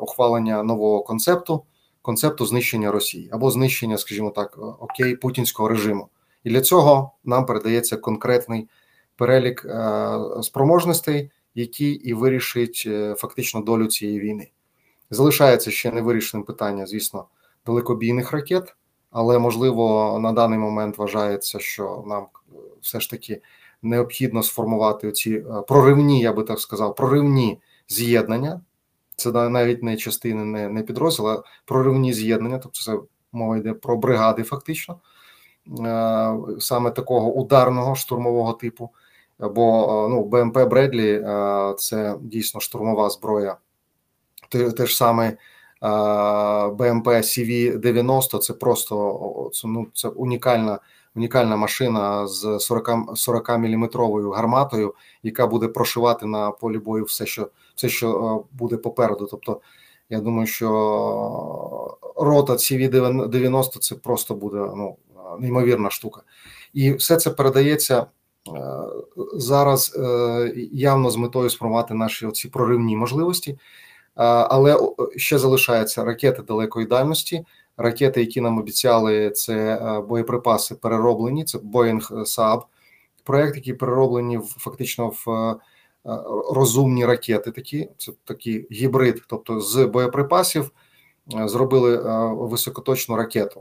ухвалення 0.00 0.62
нового 0.62 1.02
концепту, 1.02 1.64
концепту 2.02 2.46
знищення 2.46 2.90
Росії 2.90 3.28
або 3.32 3.50
знищення, 3.50 3.98
скажімо 3.98 4.30
так, 4.30 4.58
окей, 4.80 5.16
путінського 5.16 5.68
режиму. 5.68 6.08
І 6.44 6.50
для 6.50 6.60
цього 6.60 7.12
нам 7.24 7.46
передається 7.46 7.96
конкретний 7.96 8.68
перелік 9.16 9.66
спроможностей, 10.42 11.30
який 11.54 11.92
і 11.92 12.14
вирішить 12.14 12.84
е, 12.86 13.14
фактично 13.14 13.60
долю 13.60 13.86
цієї 13.86 14.20
війни. 14.20 14.48
Залишається 15.10 15.70
ще 15.70 15.92
невирішеним 15.92 16.44
питання, 16.44 16.86
звісно, 16.86 17.24
далекобійних 17.66 18.32
ракет, 18.32 18.76
але 19.10 19.38
можливо 19.38 20.18
на 20.20 20.32
даний 20.32 20.58
момент 20.58 20.98
вважається, 20.98 21.58
що 21.58 22.04
нам 22.06 22.22
е, 22.22 22.56
все 22.80 23.00
ж 23.00 23.10
таки 23.10 23.42
необхідно 23.82 24.42
сформувати 24.42 25.12
ці 25.12 25.34
е, 25.34 25.62
проривні, 25.68 26.20
я 26.20 26.32
би 26.32 26.42
так 26.42 26.60
сказав, 26.60 26.94
проривні 26.94 27.60
з'єднання. 27.88 28.60
Це 29.16 29.32
навіть 29.32 29.82
не 29.82 29.96
частини, 29.96 30.44
не 30.44 30.68
не 30.68 30.82
підрозділ, 30.82 31.28
а 31.28 31.42
проривні 31.64 32.12
з'єднання, 32.12 32.58
тобто 32.58 32.80
це 32.80 32.98
мова 33.32 33.56
йде 33.56 33.72
про 33.72 33.96
бригади, 33.96 34.42
фактично, 34.42 35.00
е, 35.80 36.36
саме 36.58 36.90
такого 36.90 37.32
ударного 37.32 37.94
штурмового 37.94 38.52
типу. 38.52 38.90
Бо 39.38 40.06
ну, 40.10 40.24
БМП 40.24 40.58
Бредлі 40.58 41.20
це 41.78 42.16
дійсно 42.20 42.60
штурмова 42.60 43.10
зброя 43.10 43.56
те, 44.48 44.86
ж 44.86 44.96
саме 44.96 45.36
БМП 46.72 47.06
CV-90 47.08 48.38
це 48.38 48.52
просто 48.52 49.50
це, 49.54 49.68
ну, 49.68 49.86
це 49.94 50.08
унікальна 50.08 50.78
унікальна 51.16 51.56
машина 51.56 52.26
з 52.26 52.58
40 52.60 53.18
40 53.18 53.58
міліметровою 53.58 54.30
гарматою, 54.30 54.94
яка 55.22 55.46
буде 55.46 55.68
прошивати 55.68 56.26
на 56.26 56.50
полі 56.50 56.78
бою 56.78 57.04
все, 57.04 57.26
що 57.26 57.48
все, 57.74 57.88
що 57.88 58.44
буде 58.52 58.76
попереду. 58.76 59.28
Тобто, 59.30 59.60
я 60.10 60.20
думаю, 60.20 60.46
що 60.46 60.68
рота 62.16 62.52
CV-90 62.52 63.78
це 63.78 63.94
просто 63.94 64.34
буде 64.34 64.56
ну, 64.56 64.96
неймовірна 65.38 65.90
штука, 65.90 66.22
і 66.74 66.92
все 66.92 67.16
це 67.16 67.30
передається. 67.30 68.06
Зараз 69.34 69.96
е, 69.98 70.52
явно 70.72 71.10
з 71.10 71.16
метою 71.16 71.50
сформувати 71.50 71.94
наші 71.94 72.26
оці 72.26 72.48
проривні 72.48 72.96
можливості, 72.96 73.58
але 74.24 74.78
ще 75.16 75.38
залишаються 75.38 76.04
ракети 76.04 76.42
далекої 76.42 76.86
дальності. 76.86 77.44
Ракети, 77.76 78.20
які 78.20 78.40
нам 78.40 78.58
обіцяли, 78.58 79.30
це 79.30 79.54
е, 79.54 80.00
боєприпаси 80.00 80.74
перероблені. 80.74 81.44
Це 81.44 81.58
Boeing 81.58 82.10
Saab, 82.10 82.62
проект, 83.24 83.56
який 83.56 83.74
перероблені 83.74 84.38
фактично 84.38 85.08
в 85.08 85.30
е, 85.30 85.56
розумні 86.50 87.06
ракети. 87.06 87.50
Такі 87.50 87.88
це 87.98 88.12
такий 88.24 88.68
гібрид, 88.72 89.22
тобто 89.28 89.60
з 89.60 89.84
боєприпасів 89.86 90.70
е, 91.34 91.48
зробили 91.48 91.96
високоточну 92.34 93.16
ракету, 93.16 93.60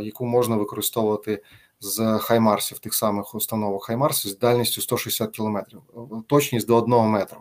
яку 0.00 0.26
можна 0.26 0.56
використовувати 0.56 1.42
з 1.80 2.18
Хаймарсів, 2.18 2.78
тих 2.78 2.94
самих 2.94 3.34
установок 3.34 3.84
Хаймарсів 3.84 4.30
з 4.30 4.38
дальністю 4.38 4.80
160 4.80 5.30
кілометрів, 5.30 5.80
точність 6.26 6.66
до 6.66 6.76
одного 6.76 7.08
метру 7.08 7.40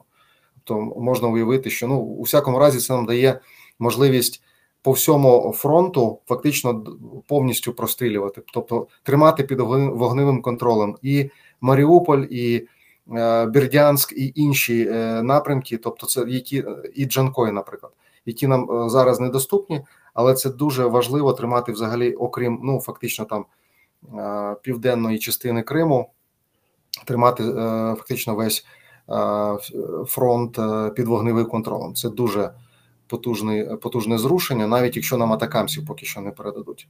то 0.70 0.82
можна 0.82 1.28
уявити, 1.28 1.70
що 1.70 1.88
ну 1.88 2.00
у 2.00 2.22
всякому 2.22 2.60
разі 2.60 2.80
це 2.80 2.94
нам 2.94 3.06
дає 3.06 3.40
можливість 3.80 4.44
по 4.82 4.92
всьому 4.92 5.54
фронту 5.56 6.20
фактично 6.28 6.84
повністю 7.28 7.74
прострілювати, 7.74 8.42
тобто 8.54 8.88
тримати 9.04 9.44
під 9.44 9.60
вогневим 9.60 10.42
контролем 10.42 10.96
і 11.02 11.30
Маріуполь, 11.62 12.24
і 12.30 12.68
е, 13.18 13.46
Бердянськ, 13.46 14.14
і 14.14 14.32
інші 14.36 14.88
е, 14.92 15.24
напрямки, 15.24 15.78
тобто 15.78 16.08
це 16.08 16.26
які 16.28 16.64
і 16.96 17.06
Джанкой, 17.06 17.52
наприклад, 17.52 17.94
які 18.26 18.48
нам 18.48 18.72
е, 18.72 18.90
зараз 18.90 19.20
недоступні, 19.20 19.82
але 20.14 20.34
це 20.34 20.50
дуже 20.50 20.86
важливо 20.86 21.34
тримати 21.34 21.72
взагалі, 21.72 22.14
окрім 22.14 22.60
ну 22.64 22.80
фактично 22.80 23.26
там 23.26 23.46
південної 24.62 25.20
частини 25.20 25.64
Криму, 25.64 26.10
тримати 27.06 27.44
фактично 27.98 28.36
весь 28.36 28.66
фронт 30.08 30.60
е, 30.60 30.90
під 30.90 31.08
вогневим 31.08 31.46
контролем. 31.46 31.94
Це 31.94 32.10
дуже 32.10 32.52
потужне, 33.08 33.66
потужне 33.82 34.18
зрушення, 34.18 34.68
навіть 34.68 34.96
якщо 34.96 35.18
нам 35.18 35.34
атакамсів 35.34 35.86
поки 35.86 36.06
що 36.06 36.22
не 36.22 36.32
передадуть. 36.32 36.88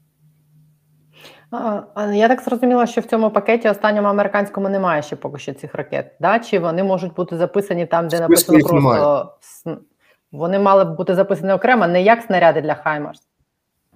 Я 2.14 2.28
так 2.28 2.42
зрозуміла, 2.42 2.88
що 2.88 3.02
в 3.02 3.06
цьому 3.06 3.32
пакеті 3.32 3.70
останньому 3.70 4.08
американському 4.08 4.70
немає 4.70 5.02
ще 5.02 5.16
поки 5.16 5.40
що 5.40 5.54
цих 5.54 5.76
ракет. 5.76 6.16
Да? 6.20 6.40
Чи 6.40 6.60
вони 6.60 6.84
можуть 6.84 7.14
бути 7.14 7.38
записані 7.38 7.86
там, 7.86 8.08
де 8.08 8.20
написано 8.20 8.60
просто 8.60 8.76
немає. 8.76 9.26
вони 10.32 10.60
мали 10.60 10.86
б 10.86 10.96
бути 10.96 11.16
записані 11.16 11.54
окремо, 11.54 11.88
не 11.88 12.02
як 12.04 12.22
снаряди 12.22 12.62
для 12.62 12.76
Хаймарс? 12.76 13.22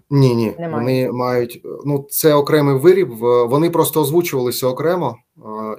Ні, 0.09 0.35
ні, 0.35 0.55
немає. 0.59 0.83
вони 0.83 1.11
мають 1.11 1.61
ну 1.85 2.05
це 2.09 2.33
окремий 2.33 2.75
виріб. 2.75 3.09
Вони 3.47 3.69
просто 3.69 4.01
озвучувалися 4.01 4.67
окремо, 4.67 5.17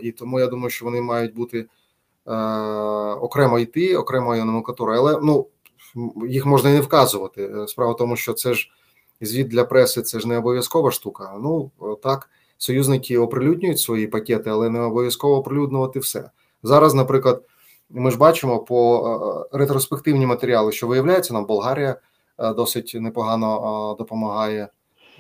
і 0.01 0.13
тому 0.13 0.41
я 0.41 0.47
думаю, 0.47 0.71
що 0.71 0.85
вони 0.85 1.01
мають 1.01 1.35
бути 1.35 1.59
Е, 1.59 1.67
окремо 3.21 3.59
йти, 3.59 3.97
окремою 3.97 4.45
номенклатурою, 4.45 5.01
але 5.01 5.19
ну 5.23 5.47
їх 6.29 6.47
можна 6.47 6.71
і 6.71 6.73
не 6.73 6.81
вказувати. 6.81 7.51
Е, 7.57 7.69
справа 7.69 7.93
в 7.93 7.97
тому, 7.97 8.17
що 8.17 8.33
це 8.33 8.55
ж 8.55 8.71
звіт 9.21 9.49
для 9.49 9.65
преси, 9.65 10.03
це 10.03 10.21
ж 10.21 10.29
не 10.29 10.39
обов'язкова 10.39 10.91
штука. 10.91 11.35
Ну 11.43 11.71
так, 12.03 12.31
союзники 12.59 13.19
оприлюднюють 13.19 13.81
свої 13.81 14.07
пакети, 14.07 14.51
але 14.51 14.71
не 14.71 14.81
обов'язково 14.81 15.37
оприлюднювати 15.37 15.99
все. 15.99 16.31
Зараз, 16.63 16.95
наприклад, 16.95 17.43
ми 17.91 18.11
ж 18.11 18.19
бачимо 18.19 18.59
по 18.59 19.47
е, 19.53 19.59
ретроспективні 19.59 20.27
матеріали, 20.27 20.73
що 20.73 20.87
виявляється, 20.87 21.35
нам 21.35 21.47
Болгарія 21.47 21.97
досить 22.57 22.97
непогано 23.01 23.97
допомагає. 23.99 24.69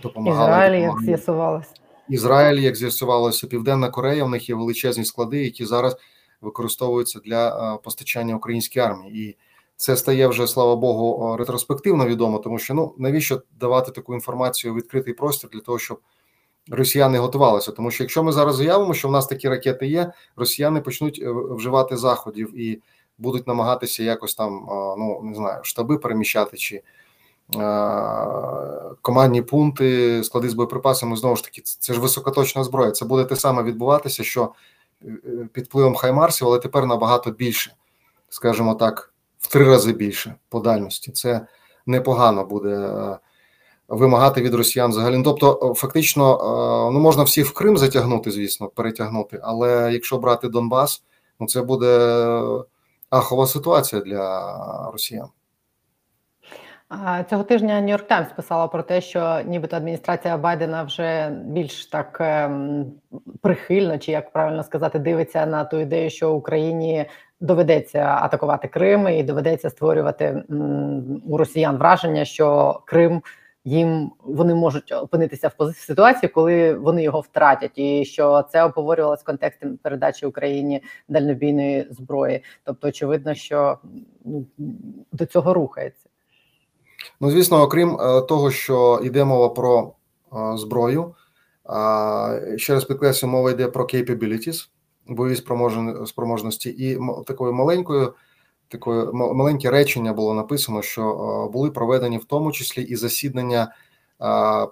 Допомагала 0.03 0.49
Ізраїль, 0.49 0.83
як 0.83 1.01
з'ясувалося. 1.01 1.71
Ізраїль, 2.09 2.61
як 2.61 2.77
з'ясувалося, 2.77 3.47
Південна 3.47 3.91
Корея. 3.91 4.25
В 4.25 4.29
них 4.29 4.49
є 4.49 4.55
величезні 4.55 5.05
склади, 5.05 5.45
які 5.45 5.65
зараз 5.65 5.97
використовуються 6.45 7.21
для 7.21 7.75
е, 7.75 7.79
постачання 7.85 8.37
українській 8.37 8.81
армії, 8.81 9.29
і 9.29 9.37
це 9.77 9.97
стає 9.97 10.29
вже 10.29 10.47
слава 10.47 10.77
Богу 10.77 11.37
ретроспективно 11.37 12.07
відомо, 12.07 12.39
тому 12.39 12.59
що 12.59 12.75
ну 12.75 12.95
навіщо 12.99 13.43
давати 13.61 13.91
таку 13.91 14.15
інформацію 14.15 14.73
у 14.73 14.77
відкритий 14.77 15.15
простір 15.15 15.51
для 15.51 15.61
того, 15.61 15.79
щоб 15.79 16.01
росіяни 16.71 17.19
готувалися. 17.19 17.73
Тому 17.73 17.91
що 17.91 18.05
якщо 18.05 18.23
ми 18.23 18.33
зараз 18.33 18.57
заявимо, 18.57 18.95
що 18.95 19.09
в 19.09 19.13
нас 19.13 19.27
такі 19.27 19.49
ракети 19.49 19.87
є, 19.87 20.13
росіяни 20.37 20.81
почнуть 20.81 21.21
е, 21.23 21.31
вживати 21.31 21.97
заходів 21.97 22.61
і 22.61 22.83
будуть 23.19 23.47
намагатися 23.47 24.03
якось 24.03 24.35
там 24.35 24.67
ну 24.99 25.21
не 25.23 25.35
знаю 25.35 25.65
штаби 25.65 25.99
переміщати 25.99 26.57
чи 26.57 26.83
командні 29.03 29.43
пункти, 29.43 30.25
склади 30.25 30.49
з 30.49 30.55
боєприпасами. 30.55 31.17
Знову 31.17 31.37
ж 31.37 31.45
таки, 31.45 31.61
це 31.65 31.95
ж 31.95 32.01
високоточна 32.01 32.65
зброя. 32.65 32.91
Це 32.91 33.05
буде 33.05 33.25
те 33.25 33.37
саме 33.37 33.63
відбуватися, 33.63 34.25
що 34.25 34.53
під 35.53 35.65
впливом 35.65 35.95
Хаймарсів, 35.95 36.47
але 36.47 36.59
тепер 36.59 36.87
набагато 36.87 37.31
більше, 37.31 37.73
скажімо 38.29 38.75
так, 38.75 39.15
в 39.39 39.47
три 39.47 39.65
рази 39.65 39.93
більше 39.93 40.35
по 40.49 40.61
дальності. 40.61 41.13
Це 41.13 41.47
непогано 41.87 42.45
буде 42.45 42.91
вимагати 43.89 44.43
від 44.43 44.55
росіян 44.55 44.91
взагалі. 44.91 45.17
Ну, 45.17 45.23
тобто, 45.23 45.75
фактично, 45.75 46.39
ну 46.93 47.01
можна 47.01 47.23
всіх 47.23 47.47
в 47.47 47.53
Крим 47.53 47.79
затягнути, 47.79 48.31
звісно, 48.31 48.69
перетягнути, 48.69 49.41
але 49.43 49.93
якщо 49.93 50.19
брати 50.19 50.49
Донбас, 50.49 51.03
ну 51.41 51.47
це 51.47 51.63
буде 51.63 52.41
ахова 53.11 53.47
ситуація 53.47 54.03
для 54.03 54.91
росіян. 54.93 55.29
Цього 57.31 57.43
тижня 57.43 57.81
Нью-Йорк 57.81 58.07
Таймс 58.07 58.29
писала 58.37 58.69
про 58.69 58.83
те, 58.83 59.01
що 59.01 59.41
нібито 59.47 59.77
адміністрація 59.77 60.37
Байдена 60.37 60.83
вже 60.83 61.31
більш 61.31 61.87
так 61.87 62.17
ем, 62.21 62.93
прихильно, 63.41 63.99
чи 63.99 64.13
як 64.13 64.33
правильно 64.33 64.63
сказати, 64.63 64.99
дивиться 64.99 65.47
на 65.47 65.65
ту 65.65 65.81
ідею, 65.81 66.11
що 66.11 66.35
Україні 66.35 67.07
доведеться 67.41 68.19
атакувати 68.21 68.69
Крим 68.69 69.09
і 69.09 69.23
доведеться 69.23 69.71
створювати 69.71 70.43
у 71.27 71.37
росіян 71.37 71.77
враження, 71.77 72.25
що 72.25 72.81
Крим 72.87 73.23
їм 73.65 74.13
вони 74.19 74.55
можуть 74.55 74.93
опинитися 74.93 75.51
в 75.59 75.73
ситуації, 75.75 76.31
коли 76.31 76.75
вони 76.75 77.03
його 77.03 77.21
втратять, 77.21 77.79
і 77.79 78.05
що 78.05 78.43
це 78.43 78.65
обговорювалося 78.65 79.23
в 79.23 79.27
контексті 79.27 79.67
передачі 79.83 80.27
Україні 80.27 80.83
дальнобійної 81.09 81.87
зброї. 81.91 82.45
Тобто, 82.65 82.89
очевидно, 82.89 83.35
що 83.35 83.79
ну, 84.25 84.47
до 85.13 85.27
цього 85.27 85.55
рухається. 85.55 86.09
Ну, 87.21 87.31
звісно, 87.31 87.63
окрім 87.63 88.01
е, 88.01 88.21
того, 88.21 88.51
що 88.51 89.01
йде 89.05 89.25
мова 89.25 89.49
про 89.49 89.93
е, 90.33 90.57
зброю, 90.57 91.15
ще 92.57 92.75
раз 92.75 92.85
підкреслю, 92.85 93.29
мова 93.29 93.51
йде 93.51 93.69
про 93.69 93.85
capabilities, 93.85 94.69
бойові 95.07 95.37
спроможності, 96.07 96.71
і 96.71 96.99
такою 97.27 97.53
маленькою, 97.53 98.15
такою 98.69 99.13
маленьке 99.13 99.71
речення 99.71 100.13
було 100.13 100.35
написано, 100.35 100.83
що 100.83 101.03
е, 101.03 101.53
були 101.53 101.71
проведені 101.71 102.19
в 102.19 102.25
тому 102.25 102.53
числі 102.53 102.83
і 102.83 102.97
засідання 102.97 103.75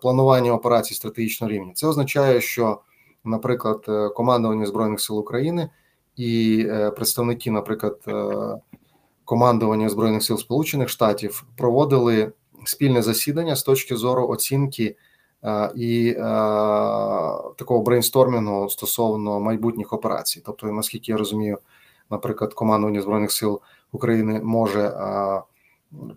планування 0.03 0.53
операцій 0.53 0.95
стратегічного 0.95 1.53
рівня. 1.53 1.73
Це 1.75 1.87
означає, 1.87 2.41
що, 2.41 2.81
наприклад, 3.25 3.87
командування 4.15 4.67
збройних 4.67 5.01
сил 5.01 5.19
України 5.19 5.71
і 6.17 6.67
представники, 6.97 7.51
наприклад 7.51 7.99
командування 9.33 9.89
збройних 9.89 10.23
сил 10.23 10.39
Сполучених 10.39 10.89
Штатів 10.89 11.45
проводили 11.57 12.33
спільне 12.65 13.03
засідання 13.03 13.57
з 13.57 13.63
точки 13.63 13.97
зору 13.97 14.29
оцінки 14.29 14.97
е, 15.45 15.71
і 15.77 16.09
е, 16.09 16.23
такого 17.57 17.83
брейнстормінгу 17.83 18.69
стосовно 18.69 19.41
майбутніх 19.41 19.93
операцій. 19.93 20.43
Тобто, 20.47 20.67
наскільки 20.67 21.13
я 21.13 21.19
розумію, 21.19 21.59
наприклад, 22.11 22.55
командування 22.55 23.03
збройних 23.03 23.33
сил 23.33 23.61
України 23.93 24.41
може 24.45 24.81
е, 24.81 25.43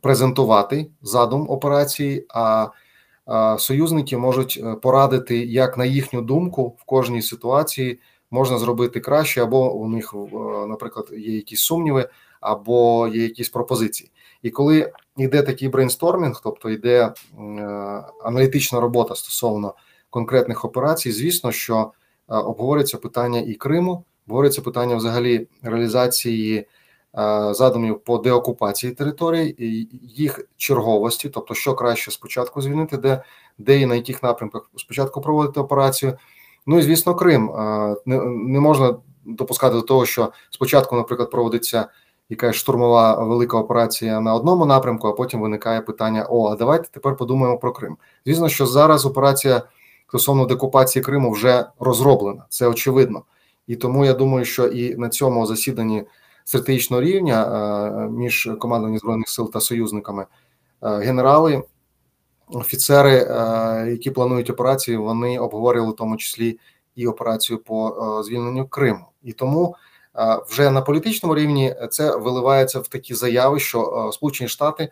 презентувати 0.02 0.88
задум 1.02 1.50
операції, 1.50 2.26
а 2.30 2.68
союзники 3.58 4.18
можуть 4.18 4.64
порадити, 4.82 5.46
як 5.46 5.78
на 5.78 5.86
їхню 5.86 6.22
думку 6.22 6.76
в 6.80 6.84
кожній 6.84 7.22
ситуації 7.22 8.00
можна 8.32 8.58
зробити 8.58 9.00
краще, 9.00 9.44
або 9.44 9.74
у 9.74 9.88
них, 9.88 10.14
наприклад, 10.68 11.10
є 11.12 11.36
якісь 11.36 11.62
сумніви 11.62 12.10
або 12.46 13.08
є 13.08 13.24
якісь 13.24 13.50
пропозиції. 13.50 14.12
І 14.42 14.50
коли 14.50 14.92
йде 15.18 15.42
такий 15.42 15.70
брейнстормінг, 15.70 16.42
тобто 16.44 16.70
йде 16.70 17.00
е, 17.04 17.14
аналітична 18.24 18.80
робота 18.80 19.16
стосовно 19.16 19.74
конкретних 20.10 20.66
операцій, 20.66 21.12
звісно, 21.12 21.52
що 21.52 21.92
е, 22.30 22.36
обговорюється 22.36 22.98
питання 22.98 23.40
і 23.40 23.54
Криму, 23.54 24.04
обговорюється 24.28 24.62
питання 24.62 24.96
взагалі 24.96 25.48
реалізації 25.62 26.58
е, 26.58 26.68
задумів 27.54 28.00
по 28.00 28.18
деокупації 28.18 28.94
територій, 28.94 29.56
їх 30.16 30.48
черговості, 30.58 31.30
тобто 31.30 31.54
що 31.54 31.74
краще 31.74 32.12
спочатку 32.12 32.62
звільнити, 32.62 32.98
де 32.98 33.24
де 33.58 33.80
і 33.80 33.86
на 33.86 33.96
яких 33.96 34.24
напрямках 34.24 34.70
спочатку 34.76 35.22
проводити 35.22 35.60
операцію. 35.60 36.18
Ну 36.66 36.80
і 36.80 36.82
звісно, 36.82 37.16
Крим 37.16 37.52
не, 38.06 38.20
не 38.26 38.60
можна 38.60 38.96
допускати 39.26 39.76
до 39.76 39.82
того, 39.82 40.06
що 40.06 40.32
спочатку, 40.50 40.96
наприклад, 40.96 41.32
проводиться 41.32 41.88
якась 42.30 42.56
штурмова 42.56 43.24
велика 43.24 43.58
операція 43.58 44.20
на 44.20 44.36
одному 44.36 44.66
напрямку, 44.66 45.08
а 45.08 45.14
потім 45.14 45.42
виникає 45.42 45.82
питання: 45.82 46.28
О, 46.30 46.48
а 46.48 46.56
давайте 46.56 46.90
тепер 46.92 47.16
подумаємо 47.18 47.58
про 47.58 47.72
Крим. 47.72 47.98
Звісно, 48.26 48.50
що 48.50 48.66
зараз 48.66 49.06
операція 49.06 49.62
стосовно 50.08 50.46
декупації 50.46 51.04
Криму 51.04 51.32
вже 51.32 51.66
розроблена, 51.80 52.46
це 52.50 52.68
очевидно. 52.68 53.24
І 53.68 53.76
тому 53.76 54.06
я 54.06 54.14
думаю, 54.14 54.46
що 54.46 54.68
і 54.68 54.96
на 54.96 55.10
цьому 55.10 55.46
засіданні 55.46 56.04
стратегічного 56.44 57.02
рівня 57.02 57.44
е, 57.44 58.10
між 58.10 58.50
командуванням 58.60 59.00
збройних 59.00 59.30
сил 59.30 59.52
та 59.52 59.60
союзниками 59.62 60.26
е, 60.84 60.90
генерали, 60.90 61.64
офіцери, 62.48 63.16
е, 63.16 63.88
які 63.92 64.12
планують 64.12 64.50
операцію, 64.50 65.04
вони 65.04 65.40
обговорювали 65.40 65.94
в 65.94 65.96
тому 65.96 66.18
числі 66.18 66.60
і 66.96 67.08
операцію 67.08 67.60
по 67.60 68.22
звільненню 68.26 68.68
Криму. 68.68 69.06
І 69.24 69.34
тому 69.34 69.76
вже 70.50 70.72
на 70.72 70.82
політичному 70.82 71.36
рівні 71.36 71.76
це 71.90 72.18
виливається 72.18 72.80
в 72.80 72.88
такі 72.88 73.14
заяви, 73.14 73.60
що 73.60 74.10
Сполучені 74.14 74.48
Штати 74.48 74.90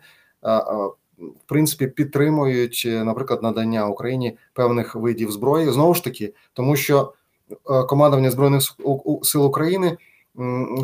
в 1.18 1.46
принципі 1.46 1.86
підтримують, 1.86 2.86
наприклад, 2.86 3.42
надання 3.42 3.86
Україні 3.86 4.38
певних 4.52 4.94
видів 4.94 5.30
зброї 5.30 5.70
знову 5.70 5.94
ж 5.94 6.04
таки, 6.04 6.34
тому 6.52 6.76
що 6.76 7.12
командування 7.88 8.30
збройних 8.30 8.62
сил 9.22 9.46
України, 9.46 9.96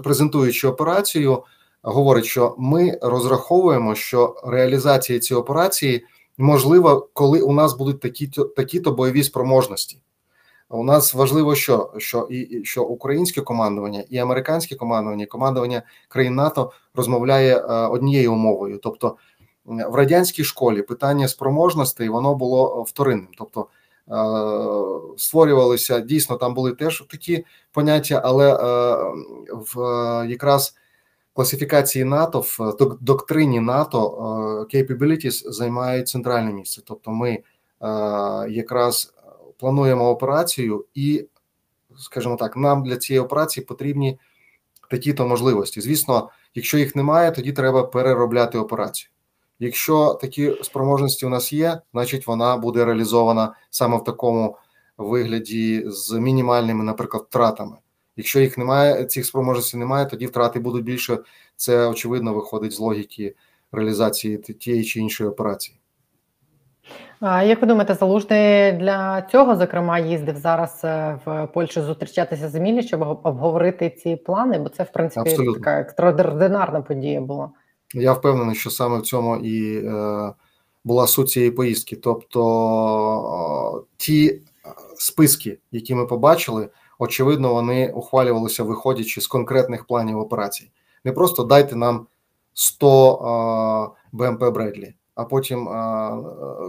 презентуючи 0.05 0.68
операцію, 0.68 1.42
говорить, 1.83 2.24
що 2.24 2.55
ми 2.59 2.98
розраховуємо, 3.03 3.94
що 3.94 4.40
реалізація 4.44 5.18
цієї 5.18 5.40
операції 5.40 6.05
можлива, 6.38 7.07
коли 7.12 7.40
у 7.40 7.53
нас 7.53 7.76
будуть 7.76 8.00
такі 8.00 8.31
такі-то 8.57 8.92
бойові 8.92 9.22
спроможності. 9.22 9.98
У 10.72 10.85
нас 10.85 11.14
важливо, 11.14 11.54
що 11.54 11.92
що 11.98 12.26
і 12.30 12.64
що 12.64 12.85
українське 12.85 13.40
командування, 13.40 14.04
і 14.11 14.18
американське 14.18 14.76
командування, 14.76 15.24
і 15.24 15.26
командування 15.26 15.83
країн 16.09 16.35
НАТО 16.35 16.72
розмовляє 16.94 17.56
е, 17.56 17.62
однією 17.87 18.35
мовою. 18.35 18.78
Тобто 18.83 19.16
в 19.64 19.94
радянській 19.94 20.44
школі 20.44 20.83
питання 20.83 21.28
спроможностей 21.28 22.09
воно 22.09 22.35
було 22.35 22.83
вторинним. 22.83 23.28
Тобто 23.38 23.61
е, 23.61 24.14
створювалися 25.18 26.00
дійсно, 26.00 26.37
там 26.37 26.54
були 26.54 26.72
теж 26.72 27.04
такі 27.11 27.44
поняття, 27.72 28.22
але 28.24 28.54
е, 28.54 28.59
в 29.50 29.76
якраз 30.28 30.74
класифікації 31.35 32.04
НАТО 32.04 32.40
в 32.40 32.76
доктрині 33.00 33.61
НАТО 33.61 34.09
capabilities 34.74 35.50
займають 35.50 36.09
центральне 36.09 36.52
місце. 36.52 36.83
Тобто, 36.85 37.11
ми 37.11 37.38
якраз 38.48 39.14
плануємо 39.61 40.11
операцію, 40.11 40.85
і, 40.94 41.27
скажімо 41.99 42.37
так, 42.37 42.57
нам 42.57 42.83
для 42.83 42.96
цієї 42.96 43.20
операції 43.20 43.66
потрібні 43.66 44.18
такі-то 44.90 45.27
можливості. 45.27 45.81
Звісно, 45.81 46.31
якщо 46.55 46.79
їх 46.79 46.96
немає, 46.96 47.31
тоді 47.31 47.53
треба 47.53 47.83
переробляти 47.83 48.59
операцію. 48.59 49.11
Якщо 49.59 50.14
такі 50.14 50.57
спроможності 50.62 51.27
у 51.27 51.29
нас 51.29 51.53
є, 51.53 51.81
значить 51.92 52.27
вона 52.27 52.57
буде 52.57 52.85
реалізована 52.85 53.55
саме 53.70 53.96
в 53.96 54.05
такому 54.05 54.57
вигляді 54.99 55.85
з 55.87 56.12
мінімальними, 56.12 56.85
наприклад, 56.85 57.27
втратами. 57.29 57.77
Якщо 58.16 58.40
їх 58.40 58.59
немає, 58.59 59.05
цих 59.05 59.27
спроможностей 59.27 59.81
немає, 59.81 60.07
тоді 60.07 60.27
втрати 60.27 60.61
будуть 60.61 60.85
більше. 60.85 61.18
Це 61.57 61.87
очевидно 61.87 62.35
виходить 62.35 62.73
з 62.73 62.79
логіки 62.79 63.35
реалізації 63.73 64.38
тієї 64.38 64.85
чи 64.85 65.01
іншої 65.01 65.31
операції. 65.31 65.80
А 67.20 67.42
як 67.42 67.61
ви 67.61 67.66
думаєте, 67.66 67.94
залужний 67.94 68.72
для 68.72 69.22
цього 69.22 69.57
зокрема 69.57 69.98
їздив 69.98 70.37
зараз 70.37 70.81
е, 70.85 71.18
в 71.24 71.46
Польщу 71.46 71.83
зустрічатися 71.83 72.48
з 72.48 72.55
Емілі, 72.55 72.83
щоб 72.83 73.20
обговорити 73.22 73.90
ці 73.90 74.16
плани? 74.16 74.59
Бо 74.59 74.68
це 74.68 74.83
в 74.83 74.92
принципі 74.92 75.31
Абсолютно. 75.31 75.55
така 75.55 75.81
екстраординарна 75.81 76.81
подія 76.81 77.20
була. 77.20 77.50
Я 77.94 78.12
впевнений, 78.12 78.55
що 78.55 78.70
саме 78.70 78.98
в 78.98 79.03
цьому 79.03 79.37
і 79.37 79.87
е, 79.87 80.33
була 80.85 81.07
суть 81.07 81.31
цієї 81.31 81.53
поїздки. 81.53 81.96
Тобто 81.96 83.83
е, 83.83 83.87
ті 83.96 84.40
списки, 84.96 85.59
які 85.72 85.94
ми 85.94 86.07
побачили, 86.07 86.68
очевидно, 86.98 87.55
вони 87.55 87.92
ухвалювалися, 87.92 88.62
виходячи 88.62 89.20
з 89.20 89.26
конкретних 89.26 89.87
планів 89.87 90.18
операцій. 90.18 90.70
Не 91.05 91.12
просто 91.12 91.44
дайте 91.44 91.76
нам 91.76 92.07
100 92.55 93.94
е, 93.94 93.98
БМП 94.12 94.44
Бредлі 94.44 94.94
а 95.14 95.25
потім 95.25 95.68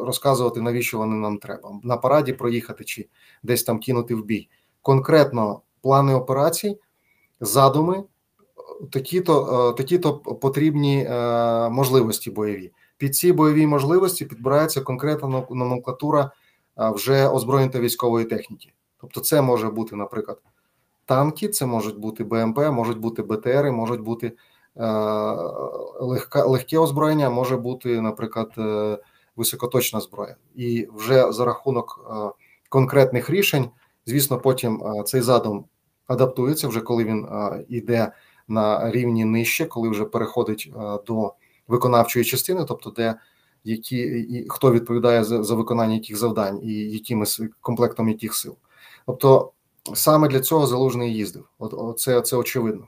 розказувати, 0.06 0.62
навіщо 0.62 0.97
вони 0.97 1.15
нам 1.15 1.38
треба 1.38 1.71
на 1.84 1.97
параді 1.97 2.34
проїхати 2.34 2.84
чи 2.84 3.08
десь 3.43 3.63
там 3.63 3.80
кинути 3.80 4.15
в 4.15 4.25
бій. 4.25 4.49
Конкретно 4.82 5.62
плани 5.82 6.13
операцій, 6.13 6.80
задуми, 7.39 8.04
такі-то 8.91 9.73
такі-то 9.77 10.13
потрібні 10.17 11.08
можливості 11.71 12.32
бойові. 12.32 12.71
під 12.97 13.15
ці 13.15 13.34
бойові 13.34 13.67
можливості 13.67 14.25
підбирається 14.25 14.82
конкретна 14.82 15.45
номенклатура 15.49 16.32
вже 16.77 17.27
озброєння 17.27 17.71
та 17.71 17.80
військової 17.80 18.25
техніки. 18.25 18.73
Тобто, 19.01 19.21
це 19.21 19.41
може 19.41 19.69
бути, 19.69 19.95
наприклад, 19.95 20.41
танки, 21.06 21.47
це 21.47 21.65
можуть 21.65 21.97
бути 21.97 22.23
БМП, 22.23 22.58
можуть 22.60 22.97
бути 22.97 23.23
БТРи, 23.23 23.71
можуть 23.71 24.01
бути 24.01 24.27
е, 24.27 24.34
легка, 25.99 26.45
легке 26.45 26.77
озброєння, 26.77 27.29
може 27.29 27.57
бути, 27.57 28.01
наприклад, 28.01 28.51
е, 28.57 28.97
високоточна 29.36 29.99
зброя. 29.99 30.36
І 30.55 30.88
вже 30.93 31.31
за 31.31 31.45
рахунок 31.45 32.05
е, 32.10 32.13
конкретних 32.69 33.29
рішень, 33.29 33.69
звісно, 34.05 34.38
потім 34.38 34.84
е, 34.84 35.03
цей 35.03 35.21
задум 35.21 35.65
адаптується 36.07 36.67
вже 36.67 36.81
коли 36.81 37.03
він 37.03 37.25
е, 37.25 37.65
йде 37.69 38.12
на 38.47 38.91
рівні 38.91 39.25
нижче, 39.25 39.65
коли 39.65 39.89
вже 39.89 40.05
переходить 40.05 40.71
е, 40.75 40.99
до 41.07 41.34
виконавчої 41.67 42.25
частини, 42.25 42.65
тобто 42.67 42.89
де 42.89 43.15
які 43.63 43.97
і 43.97 44.45
хто 44.49 44.71
відповідає 44.71 45.23
за 45.23 45.43
за 45.43 45.55
виконання 45.55 45.93
яких 45.93 46.17
завдань 46.17 46.60
і 46.63 46.73
якими 46.73 47.25
комплектом 47.62 48.10
яких 48.10 48.36
сил. 48.36 48.55
Тобто 49.05 49.51
саме 49.93 50.27
для 50.27 50.39
цього 50.39 50.67
залужний 50.67 51.13
їздив. 51.13 51.45
От 51.60 51.99
це, 51.99 52.21
це 52.21 52.38
очевидно. 52.38 52.88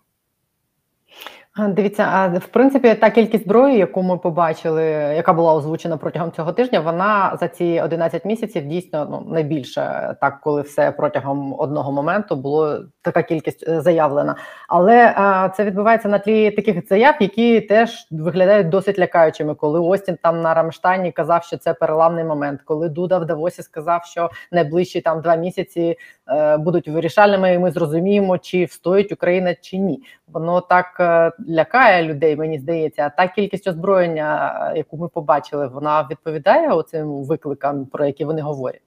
Дивіться, 1.58 2.04
а 2.04 2.28
в 2.28 2.48
принципі, 2.48 2.96
та 2.96 3.10
кількість 3.10 3.44
зброї, 3.44 3.78
яку 3.78 4.04
ми 4.04 4.18
побачили, 4.18 4.84
яка 5.16 5.34
була 5.34 5.54
озвучена 5.54 5.98
протягом 5.98 6.32
цього 6.32 6.54
тижня, 6.54 6.80
вона 6.80 7.38
за 7.40 7.48
ці 7.48 7.82
11 7.84 8.26
місяців 8.26 8.68
дійсно 8.68 9.08
ну 9.12 9.34
найбільше 9.34 10.16
так, 10.22 10.42
коли 10.42 10.62
все 10.62 10.92
протягом 10.92 11.56
одного 11.60 11.92
моменту 11.92 12.36
було 12.36 12.80
така 13.02 13.24
кількість 13.24 13.68
е, 13.68 13.82
заявлена. 13.82 14.36
Але 14.68 15.14
а, 15.16 15.50
це 15.50 15.64
відбувається 15.64 16.10
на 16.10 16.20
тлі 16.20 16.52
таких 16.52 16.88
заяв, 16.88 17.16
які 17.20 17.62
теж 17.62 18.08
виглядають 18.12 18.70
досить 18.70 19.00
лякаючими. 19.00 19.56
Коли 19.56 19.80
Остін 19.80 20.18
там 20.22 20.42
на 20.42 20.54
Рамштайні 20.54 21.12
казав, 21.12 21.44
що 21.44 21.58
це 21.58 21.74
переламний 21.74 22.24
момент, 22.24 22.62
коли 22.66 22.90
Дуда 22.90 23.18
в 23.18 23.26
Давосі 23.26 23.64
сказав, 23.64 24.06
що 24.06 24.30
найближчі 24.52 25.02
там 25.02 25.22
два 25.22 25.36
місяці 25.36 25.98
е, 26.28 26.58
будуть 26.58 26.88
вирішальними, 26.88 27.54
і 27.54 27.60
ми 27.60 27.72
зрозуміємо, 27.72 28.38
чи 28.38 28.66
встоїть 28.66 29.12
Україна 29.12 29.56
чи 29.62 29.78
ні. 29.78 30.04
Воно 30.28 30.62
так. 30.62 31.02
Лякає 31.50 32.04
людей, 32.04 32.36
мені 32.36 32.60
здається. 32.60 33.02
А 33.06 33.10
та 33.10 33.28
кількість 33.28 33.68
озброєння, 33.68 34.74
яку 34.76 34.98
ми 34.98 35.08
побачили, 35.08 35.68
вона 35.68 36.08
відповідає 36.12 36.70
оцим 36.70 37.24
викликам, 37.24 37.86
про 37.86 38.06
які 38.06 38.26
вони 38.26 38.42
говорять. 38.42 38.82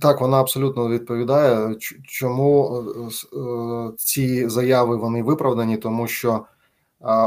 Так, 0.00 0.20
вона 0.20 0.40
абсолютно 0.40 0.88
відповідає. 0.88 1.76
Чому 2.04 2.76
е, 2.76 3.38
е, 3.38 3.92
ці 3.96 4.48
заяви 4.48 4.96
вони 4.96 5.22
виправдані? 5.22 5.76
Тому 5.76 6.06
що 6.06 6.44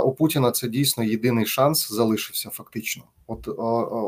у 0.04 0.12
Путіна 0.12 0.52
це 0.52 0.68
дійсно 0.68 1.04
єдиний 1.04 1.46
шанс 1.46 1.92
залишився 1.92 2.50
фактично. 2.50 3.04
От 3.28 3.48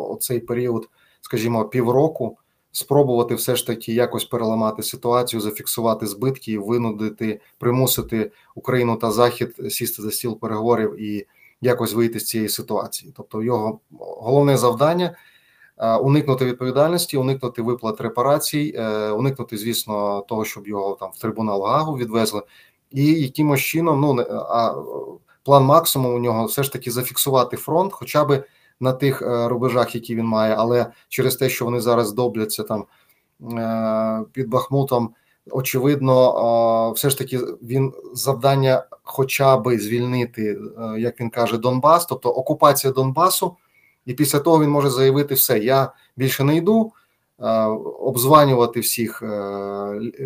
оцей 0.09 0.39
період, 0.39 0.89
скажімо, 1.21 1.65
півроку 1.65 2.37
спробувати 2.71 3.35
все 3.35 3.55
ж 3.55 3.67
таки 3.67 3.93
якось 3.93 4.25
переламати 4.25 4.83
ситуацію, 4.83 5.41
зафіксувати 5.41 6.07
збитки, 6.07 6.59
винудити, 6.59 7.41
примусити 7.57 8.31
Україну 8.55 8.95
та 8.95 9.11
Захід 9.11 9.55
сісти 9.69 10.01
за 10.01 10.11
стіл 10.11 10.39
переговорів 10.39 11.01
і 11.01 11.27
якось 11.61 11.93
вийти 11.93 12.19
з 12.19 12.25
цієї 12.25 12.49
ситуації. 12.49 13.13
Тобто, 13.17 13.43
його 13.43 13.79
головне 13.99 14.57
завдання. 14.57 15.15
Уникнути 16.01 16.45
відповідальності, 16.45 17.17
уникнути 17.17 17.61
виплат 17.61 18.01
репарацій, 18.01 18.73
е, 18.77 19.09
уникнути, 19.09 19.57
звісно, 19.57 20.25
того, 20.29 20.45
щоб 20.45 20.67
його 20.67 20.97
там 20.99 21.11
в 21.13 21.19
трибунал 21.19 21.63
Гагу 21.63 21.97
відвезли, 21.97 22.41
і 22.91 23.05
якимось 23.05 23.61
чином, 23.61 24.01
ну 24.01 24.25
а 24.29 24.75
план 25.43 25.63
максимум 25.63 26.15
у 26.15 26.19
нього 26.19 26.45
все 26.45 26.63
ж 26.63 26.73
таки 26.73 26.91
зафіксувати 26.91 27.57
фронт, 27.57 27.93
хоча 27.93 28.25
би 28.25 28.43
на 28.81 28.93
тих 28.93 29.21
е, 29.21 29.47
рубежах, 29.47 29.95
які 29.95 30.15
він 30.15 30.25
має, 30.25 30.55
але 30.57 30.85
через 31.09 31.35
те, 31.35 31.49
що 31.49 31.65
вони 31.65 31.79
зараз 31.79 32.13
добляться 32.13 32.63
там 32.63 32.85
е, 33.57 34.25
під 34.33 34.49
Бахмутом, 34.49 35.09
очевидно, 35.51 36.91
все 36.91 37.09
ж 37.09 37.17
таки 37.17 37.39
він 37.61 37.93
завдання, 38.13 38.83
хоча 39.03 39.57
би 39.57 39.79
звільнити, 39.79 40.59
е, 40.79 40.99
як 40.99 41.19
він 41.19 41.29
каже, 41.29 41.57
Донбас, 41.57 42.05
тобто 42.05 42.29
окупація 42.29 42.93
Донбасу, 42.93 43.55
і 44.05 44.13
після 44.13 44.39
того 44.39 44.63
він 44.63 44.69
може 44.69 44.89
заявити 44.89 45.35
все: 45.35 45.59
я 45.59 45.91
більше 46.17 46.43
не 46.43 46.55
йду. 46.55 46.91
Обзванювати 47.99 48.79
всіх 48.79 49.23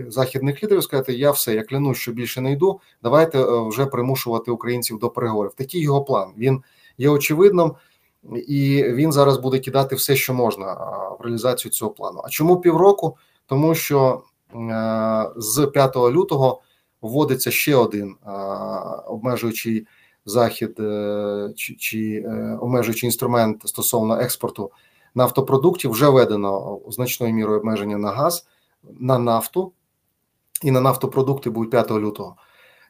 західних 0.08 0.64
лідерів, 0.64 0.84
сказати, 0.84 1.14
я 1.14 1.32
все, 1.32 1.54
я 1.54 1.64
клянусь, 1.64 1.98
що 1.98 2.12
більше 2.12 2.42
не 2.42 2.52
йду. 2.52 2.80
Давайте 3.04 3.46
вже 3.68 3.86
примушувати 3.86 4.52
українців 4.52 5.00
до 5.00 5.10
переговорів. 5.10 5.54
Такий 5.54 5.82
його 5.82 6.04
план. 6.04 6.32
Він 6.38 6.64
є 6.98 7.10
очевидним 7.10 7.76
і 8.48 8.84
він 8.84 9.12
зараз 9.12 9.38
буде 9.38 9.60
кидати 9.60 9.96
все, 9.96 10.16
що 10.16 10.34
можна 10.34 10.74
в 11.20 11.22
реалізацію 11.22 11.72
цього 11.72 11.92
плану. 11.92 12.22
А 12.24 12.30
чому 12.30 12.58
півроку? 12.58 13.18
Тому 13.46 13.76
що 13.76 14.22
е, 14.56 15.30
з 15.36 15.68
5 15.74 15.96
лютого 15.96 16.62
вводиться 17.02 17.52
ще 17.52 17.76
один 17.76 18.16
е, 18.28 18.32
обмежуючий 19.08 19.88
захід 20.26 20.80
е, 20.80 21.54
чи, 21.56 21.76
чи 21.76 22.26
обмежуючий 22.62 23.08
інструмент 23.08 23.68
стосовно 23.68 24.20
експорту 24.20 24.72
нафтопродуктів. 25.16 25.92
Вже 25.92 26.10
введено 26.10 26.80
значною 26.90 27.34
мірою 27.34 27.60
обмеження 27.60 27.98
на 27.98 28.12
газ, 28.12 28.48
на 29.00 29.20
нафту 29.20 29.72
і 30.64 30.72
на 30.72 30.82
нафтопродукти 30.82 31.50
будуть 31.50 31.72
5 31.72 31.92
лютого. 31.92 32.36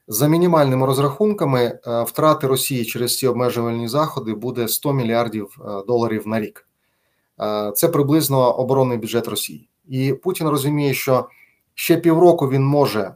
За 0.08 0.28
мінімальними 0.28 0.86
розрахунками, 0.86 1.80
е, 1.88 2.04
втрати 2.04 2.48
Росії 2.48 2.86
через 2.86 3.18
ці 3.18 3.28
обмежувальні 3.28 3.88
заходи 3.88 4.34
буде 4.34 4.68
100 4.68 4.94
мільярдів 4.94 5.58
е, 5.60 5.84
доларів 5.88 6.28
на 6.28 6.40
рік. 6.40 6.68
Е, 7.40 7.72
це 7.76 7.88
приблизно 7.88 8.52
оборонний 8.52 8.98
бюджет 8.98 9.28
Росії, 9.28 9.70
і 9.88 10.14
Путін 10.14 10.48
розуміє, 10.48 10.94
що 10.94 11.30
ще 11.74 11.98
півроку 11.98 12.50
він 12.50 12.64
може 12.64 13.16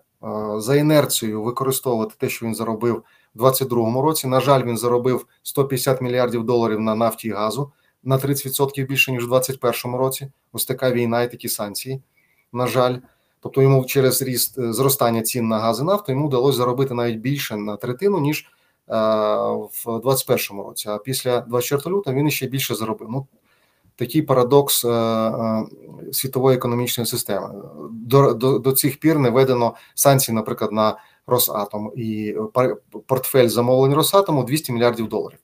за 0.57 0.75
інерцією 0.75 1.43
використовувати 1.43 2.15
те, 2.17 2.29
що 2.29 2.45
він 2.45 2.55
заробив 2.55 2.95
у 3.35 3.39
2022 3.39 4.01
році. 4.01 4.27
На 4.27 4.39
жаль, 4.39 4.63
він 4.63 4.77
заробив 4.77 5.25
150 5.43 6.01
мільярдів 6.01 6.43
доларів 6.43 6.79
на 6.79 6.95
нафті 6.95 7.27
і 7.27 7.31
газу 7.31 7.71
на 8.03 8.17
30% 8.17 8.87
більше 8.87 9.11
ніж 9.11 9.23
у 9.23 9.27
2021 9.27 9.99
році. 9.99 10.31
Ось 10.51 10.65
така 10.65 10.91
війна 10.91 11.21
і 11.21 11.31
такі 11.31 11.49
санкції. 11.49 12.01
На 12.53 12.67
жаль. 12.67 12.97
Тобто 13.41 13.61
йому 13.61 13.85
через 13.85 14.21
ріст 14.21 14.57
е, 14.57 14.73
зростання 14.73 15.21
цін 15.21 15.47
на 15.47 15.59
газ 15.59 15.79
і 15.79 15.83
нафту 15.83 16.11
йому 16.11 16.27
вдалося 16.27 16.57
заробити 16.57 16.93
навіть 16.93 17.19
більше 17.19 17.57
на 17.57 17.77
третину, 17.77 18.19
ніж 18.19 18.39
е, 18.39 18.93
в 19.85 19.85
2021 19.85 20.63
році. 20.65 20.89
А 20.89 20.97
після 20.97 21.41
24 21.41 21.95
лютого 21.95 22.15
він 22.15 22.31
ще 22.31 22.47
більше 22.47 22.75
заробив. 22.75 23.07
Ну 23.11 23.27
такий 23.99 24.21
парадокс 24.21 24.85
е, 24.85 24.89
е, 24.89 25.65
світової 26.11 26.57
економічної 26.57 27.07
системи. 27.07 27.49
До, 27.91 28.33
до, 28.33 28.59
до 28.59 28.71
цих 28.71 28.99
пір 28.99 29.19
не 29.19 29.29
введено 29.29 29.73
санкції, 29.95 30.35
наприклад, 30.35 30.71
на 30.71 30.97
Росатом 31.27 31.91
і 31.95 32.35
портфель 33.07 33.47
замовлень 33.47 33.93
Росатому 33.93 34.43
200 34.43 34.71
мільярдів 34.71 35.07
доларів. 35.07 35.39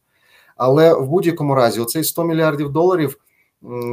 Але 0.55 0.93
в 0.93 1.07
будь-якому 1.07 1.55
разі, 1.55 1.81
оцей 1.81 2.03
100 2.03 2.23
мільярдів 2.23 2.69
доларів 2.69 3.17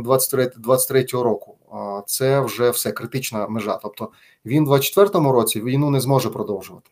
23 0.03 0.51
23 0.57 1.07
року 1.13 1.57
це 2.07 2.41
вже 2.41 2.71
все 2.71 2.93
критична 2.93 3.49
межа. 3.49 3.79
Тобто 3.83 4.11
він 4.45 4.67
в 4.67 4.73
24-му 4.73 5.33
році 5.33 5.61
війну 5.61 5.91
не 5.91 6.01
зможе 6.01 6.31
продовжувати. 6.31 6.91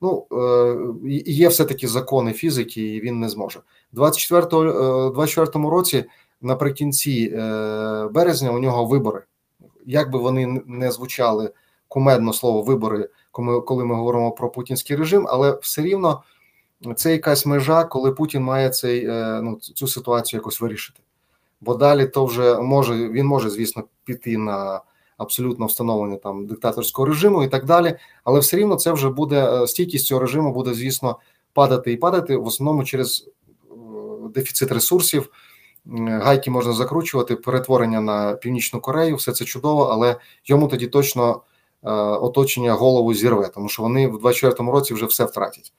Ну 0.00 0.26
е, 0.32 1.22
є 1.26 1.48
все 1.48 1.64
таки 1.64 1.88
закони 1.88 2.32
фізики, 2.32 2.82
і 2.82 3.00
він 3.00 3.20
не 3.20 3.28
зможе. 3.28 3.60
У 3.92 3.96
24 3.96 5.58
му 5.58 5.70
році, 5.70 6.04
наприкінці 6.40 7.32
е, 7.34 8.08
березня, 8.08 8.50
у 8.50 8.58
нього 8.58 8.84
вибори. 8.84 9.22
Як 9.86 10.10
би 10.10 10.18
вони 10.18 10.62
не 10.66 10.92
звучали 10.92 11.50
кумедно 11.88 12.32
слово 12.32 12.62
вибори, 12.62 13.08
коли 13.66 13.84
ми 13.84 13.94
говоримо 13.94 14.32
про 14.32 14.50
путінський 14.50 14.96
режим, 14.96 15.26
але 15.30 15.58
все 15.62 15.82
рівно 15.82 16.22
це 16.96 17.12
якась 17.12 17.46
межа, 17.46 17.84
коли 17.84 18.12
Путін 18.12 18.42
має 18.42 18.70
цей 18.70 19.06
е, 19.06 19.40
ну 19.42 19.56
цю 19.56 19.88
ситуацію 19.88 20.38
якось 20.38 20.60
вирішити 20.60 21.00
бо 21.60 21.74
далі 21.74 22.06
то 22.06 22.24
вже 22.24 22.60
може 22.60 23.08
він 23.08 23.26
може, 23.26 23.50
звісно, 23.50 23.84
піти 24.04 24.38
на 24.38 24.80
абсолютно 25.20 25.66
встановлення 25.66 26.16
там 26.16 26.46
диктаторського 26.46 27.08
режиму 27.08 27.44
і 27.44 27.48
так 27.48 27.64
далі, 27.64 27.96
але 28.24 28.40
все 28.40 28.56
рівно 28.56 28.76
це 28.76 28.92
вже 28.92 29.08
буде 29.08 29.62
е, 29.62 29.66
стійкість 29.66 30.06
цього 30.06 30.20
режиму 30.20 30.52
буде, 30.52 30.74
звісно, 30.74 31.18
падати 31.52 31.92
і 31.92 31.96
падати 31.96 32.36
в 32.36 32.46
основному 32.46 32.84
через 32.84 33.28
е, 33.70 33.74
дефіцит 34.34 34.72
ресурсів. 34.72 35.30
Гайки 36.06 36.50
можна 36.50 36.72
закручувати, 36.72 37.36
перетворення 37.36 38.00
на 38.00 38.32
північну 38.32 38.80
Корею, 38.80 39.16
все 39.16 39.32
це 39.32 39.44
чудово, 39.44 39.82
але 39.82 40.16
йому 40.44 40.68
тоді 40.68 40.86
точно 40.86 41.30
е, 41.82 41.90
оточення 42.00 42.72
голову 42.72 43.14
зірве, 43.14 43.48
тому 43.48 43.68
що 43.68 43.82
вони 43.82 44.08
в 44.08 44.26
24-му 44.26 44.72
році 44.72 44.94
вже 44.94 45.06
все 45.06 45.24
втратять. 45.24 45.72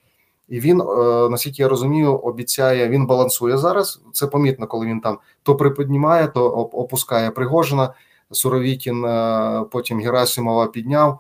І 0.52 0.60
він, 0.60 0.82
е, 0.82 0.86
наскільки 1.30 1.62
я 1.62 1.68
розумію, 1.68 2.18
обіцяє, 2.18 2.90
він 2.90 3.06
балансує 3.06 3.58
зараз. 3.58 4.02
Це 4.14 4.28
помітно, 4.28 4.68
коли 4.68 4.86
він 4.86 5.02
там 5.02 5.20
то 5.44 5.56
приподнімає, 5.56 6.28
то 6.28 6.50
опускає 6.52 7.32
Пригожина, 7.32 7.94
Суровікін, 8.32 9.06
е, 9.06 9.66
потім 9.72 10.00
Герасимова 10.00 10.68
підняв, 10.68 11.20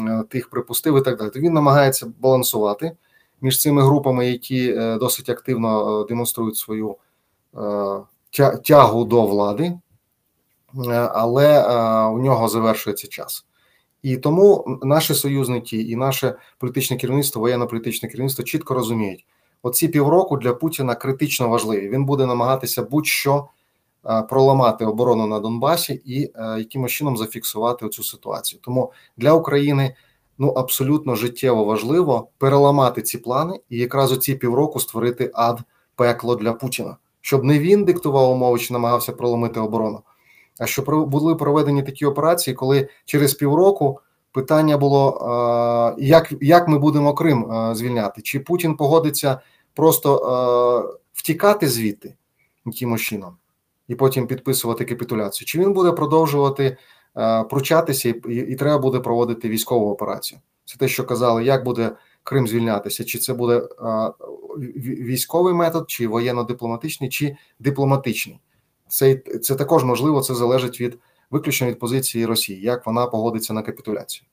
е, 0.00 0.24
тих 0.28 0.50
припустив 0.50 0.98
і 0.98 1.00
так 1.00 1.18
далі. 1.18 1.30
Він 1.34 1.52
намагається 1.52 2.12
балансувати 2.20 2.92
між 3.40 3.60
цими 3.60 3.82
групами, 3.82 4.30
які 4.30 4.72
досить 4.74 5.28
активно 5.28 6.04
демонструють 6.04 6.56
свою 6.56 6.96
тягу 8.64 9.04
до 9.04 9.26
влади, 9.26 9.72
але 11.12 11.64
у 12.08 12.18
нього 12.18 12.48
завершується 12.48 13.08
час. 13.08 13.46
І 14.02 14.16
тому 14.16 14.78
наші 14.82 15.14
союзники 15.14 15.76
і 15.82 15.96
наше 15.96 16.34
політичне 16.58 16.96
керівництво, 16.96 17.40
воєнно-політичне 17.40 18.08
керівництво 18.08 18.44
чітко 18.44 18.74
розуміють, 18.74 19.26
оці 19.62 19.88
півроку 19.88 20.36
для 20.36 20.54
Путіна 20.54 20.94
критично 20.94 21.48
важливі. 21.48 21.88
Він 21.88 22.04
буде 22.04 22.26
намагатися 22.26 22.82
будь-що 22.82 23.48
проламати 24.28 24.84
оборону 24.84 25.26
на 25.26 25.40
Донбасі 25.40 26.02
і 26.04 26.32
якимось 26.58 26.92
чином 26.92 27.16
зафіксувати 27.16 27.88
цю 27.88 28.02
ситуацію. 28.02 28.60
Тому 28.62 28.92
для 29.16 29.32
України 29.32 29.94
ну 30.38 30.48
абсолютно 30.48 31.14
життєво 31.14 31.64
важливо 31.64 32.28
переламати 32.38 33.02
ці 33.02 33.18
плани 33.18 33.60
і 33.68 33.78
якраз 33.78 34.12
у 34.12 34.16
ці 34.16 34.34
півроку 34.34 34.80
створити 34.80 35.30
ад 35.34 35.60
пекло 35.94 36.36
для 36.36 36.52
Путіна, 36.52 36.96
щоб 37.20 37.44
не 37.44 37.58
він 37.58 37.84
диктував 37.84 38.30
умови 38.30 38.58
чи 38.58 38.72
намагався 38.72 39.12
проломити 39.12 39.60
оборону. 39.60 40.00
А 40.60 40.66
що 40.66 40.82
були 41.06 41.34
проведені 41.34 41.82
такі 41.82 42.06
операції, 42.06 42.54
коли 42.54 42.88
через 43.04 43.34
півроку 43.34 44.00
питання 44.32 44.78
було: 44.78 45.94
як 45.98 46.32
як 46.40 46.68
ми 46.68 46.78
будемо 46.78 47.14
Крим 47.14 47.70
звільняти? 47.74 48.22
Чи 48.22 48.40
Путін 48.40 48.76
погодиться 48.76 49.40
просто 49.74 50.98
втікати 51.12 51.68
звідти 51.68 52.14
якимось 52.66 53.00
чином 53.00 53.36
і 53.88 53.94
потім 53.94 54.26
підписувати 54.26 54.84
капітуляцію? 54.84 55.46
Чи 55.46 55.58
він 55.58 55.72
буде 55.72 55.92
продовжувати 55.92 56.76
пручатися 57.50 58.08
і, 58.08 58.34
і 58.34 58.56
треба 58.56 58.78
буде 58.78 59.00
проводити 59.00 59.48
військову 59.48 59.90
операцію? 59.90 60.40
Це 60.64 60.78
те, 60.78 60.88
що 60.88 61.04
казали, 61.04 61.44
як 61.44 61.64
буде 61.64 61.92
Крим 62.22 62.48
звільнятися, 62.48 63.04
чи 63.04 63.18
це 63.18 63.34
буде 63.34 63.68
військовий 64.78 65.54
метод, 65.54 65.90
чи 65.90 66.08
воєнно-дипломатичний, 66.08 67.08
чи 67.08 67.36
дипломатичний? 67.58 68.40
Це 68.90 69.16
це 69.16 69.54
також 69.54 69.84
можливо, 69.84 70.20
це 70.20 70.34
залежить 70.34 70.80
від 70.80 70.98
виключно 71.30 71.66
від 71.66 71.78
позиції 71.78 72.26
Росії, 72.26 72.60
як 72.60 72.86
вона 72.86 73.06
погодиться 73.06 73.52
на 73.52 73.62
капітуляцію. 73.62 74.26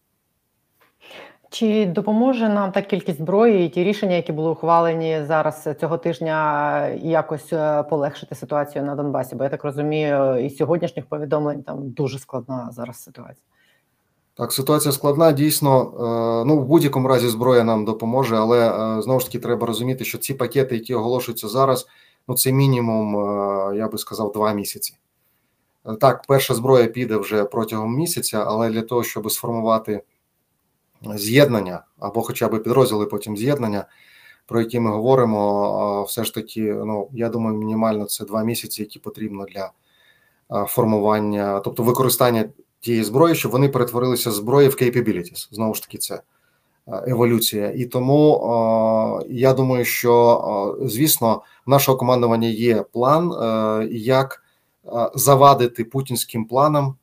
Чи 1.49 1.85
допоможе 1.85 2.49
нам 2.49 2.71
та 2.71 2.81
кількість 2.81 3.17
зброї 3.17 3.65
і 3.65 3.69
ті 3.69 3.83
рішення, 3.83 4.15
які 4.15 4.31
були 4.31 4.49
ухвалені 4.49 5.23
зараз 5.27 5.69
цього 5.79 5.97
тижня, 5.97 6.87
якось 6.87 7.53
е, 7.53 7.83
полегшити 7.83 8.35
ситуацію 8.35 8.85
на 8.85 8.95
Донбасі? 8.95 9.35
Бо 9.35 9.43
я 9.43 9.49
так 9.49 9.63
розумію, 9.63 10.45
із 10.45 10.57
сьогоднішніх 10.57 11.05
повідомлень 11.05 11.63
там 11.63 11.89
дуже 11.89 12.19
складна 12.19 12.69
зараз 12.71 13.03
ситуація. 13.03 13.45
Так, 14.37 14.51
ситуація 14.51 14.91
складна. 14.91 15.31
Дійсно, 15.31 15.81
е, 15.81 16.45
ну 16.47 16.59
в 16.59 16.65
будь-якому 16.65 17.07
разі 17.07 17.27
зброя 17.27 17.63
нам 17.63 17.85
допоможе, 17.85 18.35
але 18.35 18.69
е, 18.69 19.01
знову 19.01 19.19
ж 19.19 19.25
таки 19.25 19.39
треба 19.39 19.67
розуміти, 19.67 20.05
що 20.05 20.17
ці 20.17 20.33
пакети, 20.33 20.75
які 20.75 20.93
оголошуються 20.93 21.47
зараз 21.47 21.87
ну 22.27 22.35
це 22.35 22.51
мінімум, 22.51 23.15
е, 23.15 23.77
я 23.77 23.87
би 23.87 23.97
сказав, 23.97 24.31
два 24.31 24.53
місяці. 24.53 24.93
Е, 25.85 25.95
так, 25.95 26.23
перша 26.27 26.53
зброя 26.53 26.87
піде 26.87 27.17
вже 27.17 27.43
протягом 27.43 27.95
місяця, 27.95 28.43
але 28.47 28.69
для 28.69 28.81
того, 28.81 29.03
щоб 29.03 29.31
сформувати 29.31 30.01
з'єднання 31.15 31.83
або 31.99 32.21
хоча 32.21 32.47
б 32.47 32.63
підрозділи 32.63 33.05
потім 33.05 33.37
з'єднання, 33.37 33.85
про 34.45 34.59
які 34.59 34.79
ми 34.79 34.91
говоримо, 34.91 36.03
все 36.03 36.23
ж 36.23 36.33
таки, 36.33 36.73
ну 36.73 37.09
я 37.13 37.29
думаю, 37.29 37.57
мінімально 37.57 38.05
це 38.05 38.25
два 38.25 38.43
місяці, 38.43 38.81
які 38.81 38.99
потрібно 38.99 39.45
для 39.45 39.71
формування, 40.67 41.59
тобто 41.59 41.83
використання 41.83 42.49
тієї 42.79 43.03
зброї, 43.03 43.35
щоб 43.35 43.51
вони 43.51 43.69
перетворилися 43.69 44.31
зброї 44.31 44.67
в 44.67 44.71
capabilities. 44.71 45.47
Знову 45.51 45.73
ж 45.73 45.81
таки, 45.81 45.97
це 45.97 46.21
еволюція. 47.07 47.71
І 47.75 47.85
тому 47.85 49.23
я 49.29 49.53
думаю, 49.53 49.85
що 49.85 50.77
звісно, 50.81 51.41
в 51.65 51.69
нашого 51.69 51.97
командування 51.97 52.47
є 52.47 52.83
план, 52.83 53.31
е, 53.31 53.87
як 53.91 54.43
завадити 55.15 55.83
путінським 55.83 56.45
планам 56.45 56.95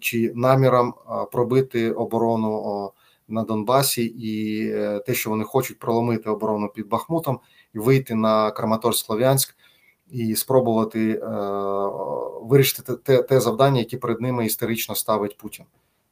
чи 0.00 0.32
намірам 0.34 0.94
пробити 1.32 1.90
оборону 1.90 2.92
на 3.28 3.42
Донбасі, 3.42 4.04
і 4.04 4.62
е, 4.70 4.98
те, 5.06 5.14
що 5.14 5.30
вони 5.30 5.44
хочуть 5.44 5.78
проломити 5.78 6.30
оборону 6.30 6.68
під 6.68 6.88
Бахмутом 6.88 7.40
і 7.74 7.78
вийти 7.78 8.14
на 8.14 8.50
Краматорськ-Слов'янськ 8.50 9.54
і 10.10 10.36
спробувати 10.36 11.10
е, 11.10 11.28
вирішити 12.42 12.92
те, 12.92 13.22
те 13.22 13.40
завдання, 13.40 13.78
яке 13.78 13.96
перед 13.96 14.20
ними 14.20 14.46
історично 14.46 14.94
ставить 14.94 15.38
Путін. 15.38 15.64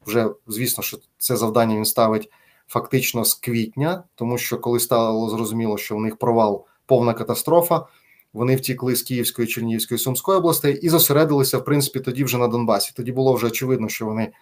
Вже 0.07 0.31
звісно, 0.47 0.83
що 0.83 0.99
це 1.19 1.37
завдання 1.37 1.77
він 1.77 1.85
ставить 1.85 2.31
фактично 2.69 3.25
з 3.25 3.35
квітня, 3.35 4.05
тому 4.15 4.39
що 4.39 4.59
коли 4.59 4.81
стало 4.81 5.31
зрозуміло, 5.31 5.79
що 5.79 5.97
у 5.97 6.01
них 6.01 6.17
провал 6.17 6.65
повна 6.87 7.15
катастрофа, 7.15 7.87
вони 8.33 8.57
втікли 8.57 8.97
з 8.97 9.03
Київської, 9.03 9.49
Чернігівської 9.49 9.99
Сумської 9.99 10.39
областей 10.39 10.79
і 10.83 10.89
зосередилися, 10.89 11.59
в 11.59 11.65
принципі, 11.65 12.01
тоді 12.01 12.25
вже 12.25 12.39
на 12.39 12.49
Донбасі. 12.49 12.93
Тоді 12.97 13.13
було 13.13 13.33
вже 13.35 13.47
очевидно, 13.47 13.89
що 13.89 14.07
вони 14.07 14.33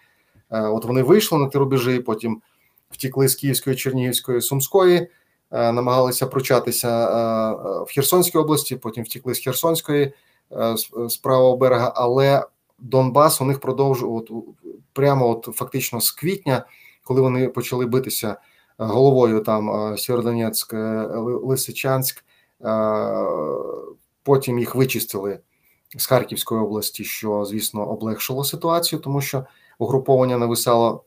е, 0.51 0.61
от 0.61 0.85
вони 0.85 1.03
вийшли 1.03 1.39
на 1.39 1.47
ті 1.47 1.57
рубежі, 1.57 1.99
потім 1.99 2.41
втікли 2.91 3.27
з 3.27 3.35
Київської, 3.35 3.75
Чернігівської 3.75 4.41
Сумської, 4.41 5.07
е, 5.51 5.71
намагалися 5.71 6.27
прочатися 6.27 6.89
е, 6.89 7.83
в 7.83 7.93
Херсонській 7.95 8.37
області, 8.37 8.75
потім 8.75 9.03
втікли 9.03 9.35
з 9.35 9.39
Херсонської 9.39 10.13
з 11.07 11.17
правого 11.17 11.57
берега, 11.57 11.93
але 11.95 12.45
Донбас 12.79 13.41
у 13.41 13.45
них 13.45 13.59
продовжував 13.59 14.25
прямо 14.93 15.29
от 15.29 15.55
фактично 15.55 16.01
з 16.01 16.11
квітня 16.11 16.65
коли 17.03 17.21
вони 17.21 17.49
почали 17.49 17.85
битися 17.85 18.29
е, 18.29 18.37
головою 18.77 19.39
там 19.39 19.93
е, 19.93 19.97
Сєвєродонецьк, 19.97 20.73
е, 20.73 21.07
Лисичанськ, 21.43 22.23
потім 24.23 24.59
їх 24.59 24.75
вичистили 24.75 25.39
з 25.97 26.05
Харківської 26.05 26.61
області, 26.61 27.03
що 27.03 27.45
звісно 27.45 27.89
облегшило 27.89 28.43
ситуацію, 28.43 28.99
тому 28.99 29.21
що 29.21 29.45
угруповання 29.79 30.37
нависало 30.37 31.03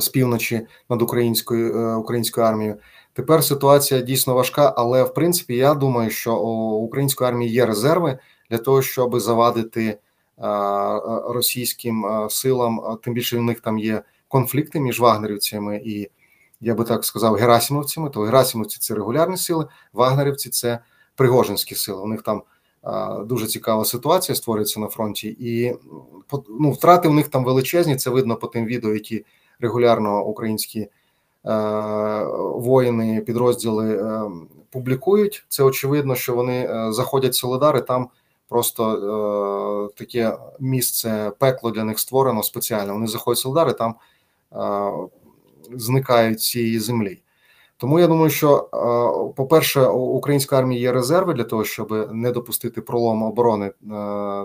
з 0.00 0.08
півночі 0.08 0.66
над 0.90 1.02
українською 1.02 1.98
українською 2.00 2.46
армією. 2.46 2.76
Тепер 3.12 3.44
ситуація 3.44 4.00
дійсно 4.00 4.34
важка, 4.34 4.74
але 4.76 5.02
в 5.02 5.14
принципі 5.14 5.56
я 5.56 5.74
думаю, 5.74 6.10
що 6.10 6.36
у 6.36 6.82
української 6.84 7.30
армії 7.30 7.52
є 7.52 7.66
резерви 7.66 8.18
для 8.50 8.58
того, 8.58 8.82
щоб 8.82 9.20
завадити 9.20 9.98
російським 11.28 12.26
силам. 12.30 12.98
Тим 13.02 13.14
більше 13.14 13.38
в 13.38 13.42
них 13.42 13.60
там 13.60 13.78
є 13.78 14.02
конфлікти 14.30 14.80
між 14.80 15.00
вагнерівцями 15.00 15.82
і, 15.84 16.10
я 16.60 16.74
би 16.74 16.84
так 16.84 17.04
сказав, 17.04 17.34
герасимовцями. 17.34 18.10
То 18.10 18.20
герасимовці 18.20 18.78
це 18.80 18.94
регулярні 18.94 19.36
сили, 19.36 19.66
вагнерівці 19.92 20.50
це 20.50 20.78
пригожинські 21.14 21.74
сили. 21.74 22.02
У 22.02 22.06
них 22.06 22.22
там 22.22 22.42
дуже 23.24 23.46
цікава 23.46 23.84
ситуація 23.84 24.36
створюється 24.36 24.80
на 24.80 24.86
фронті, 24.86 25.36
і 25.40 25.74
ну, 26.60 26.70
втрати 26.70 27.08
в 27.08 27.14
них 27.14 27.28
там 27.28 27.44
величезні. 27.44 27.96
Це 27.96 28.10
видно 28.10 28.36
по 28.36 28.46
тим 28.46 28.66
відео, 28.66 28.94
які 28.94 29.24
регулярно 29.60 30.24
українські. 30.24 30.88
Воїни, 32.54 33.20
підрозділи 33.20 33.96
е, 33.96 34.30
публікують. 34.70 35.44
Це 35.48 35.62
очевидно, 35.62 36.14
що 36.14 36.34
вони 36.34 36.66
е, 36.66 36.92
заходять 36.92 37.34
в. 37.34 37.80
Там 37.80 38.08
просто 38.48 39.90
е, 39.94 39.98
таке 39.98 40.38
місце 40.60 41.32
пекло 41.38 41.70
для 41.70 41.84
них 41.84 41.98
створено 41.98 42.42
спеціально. 42.42 42.92
Вони 42.92 43.06
заходять 43.06 43.38
в 43.38 43.42
Солидари, 43.42 43.72
там 43.72 43.94
зникають 45.72 46.40
цієї 46.40 46.78
землі. 46.78 47.22
Тому 47.76 48.00
я 48.00 48.06
думаю, 48.06 48.30
що 48.30 48.68
по-перше, 49.36 49.86
у 49.86 49.98
української 49.98 50.60
армії 50.60 50.80
є 50.80 50.92
резерви 50.92 51.34
для 51.34 51.44
того, 51.44 51.64
щоб 51.64 52.08
не 52.12 52.30
допустити 52.30 52.80
пролому 52.80 53.28
оборони 53.28 53.72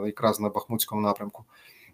якраз 0.06 0.40
на 0.40 0.50
Бахмутському 0.50 1.02
напрямку. 1.02 1.44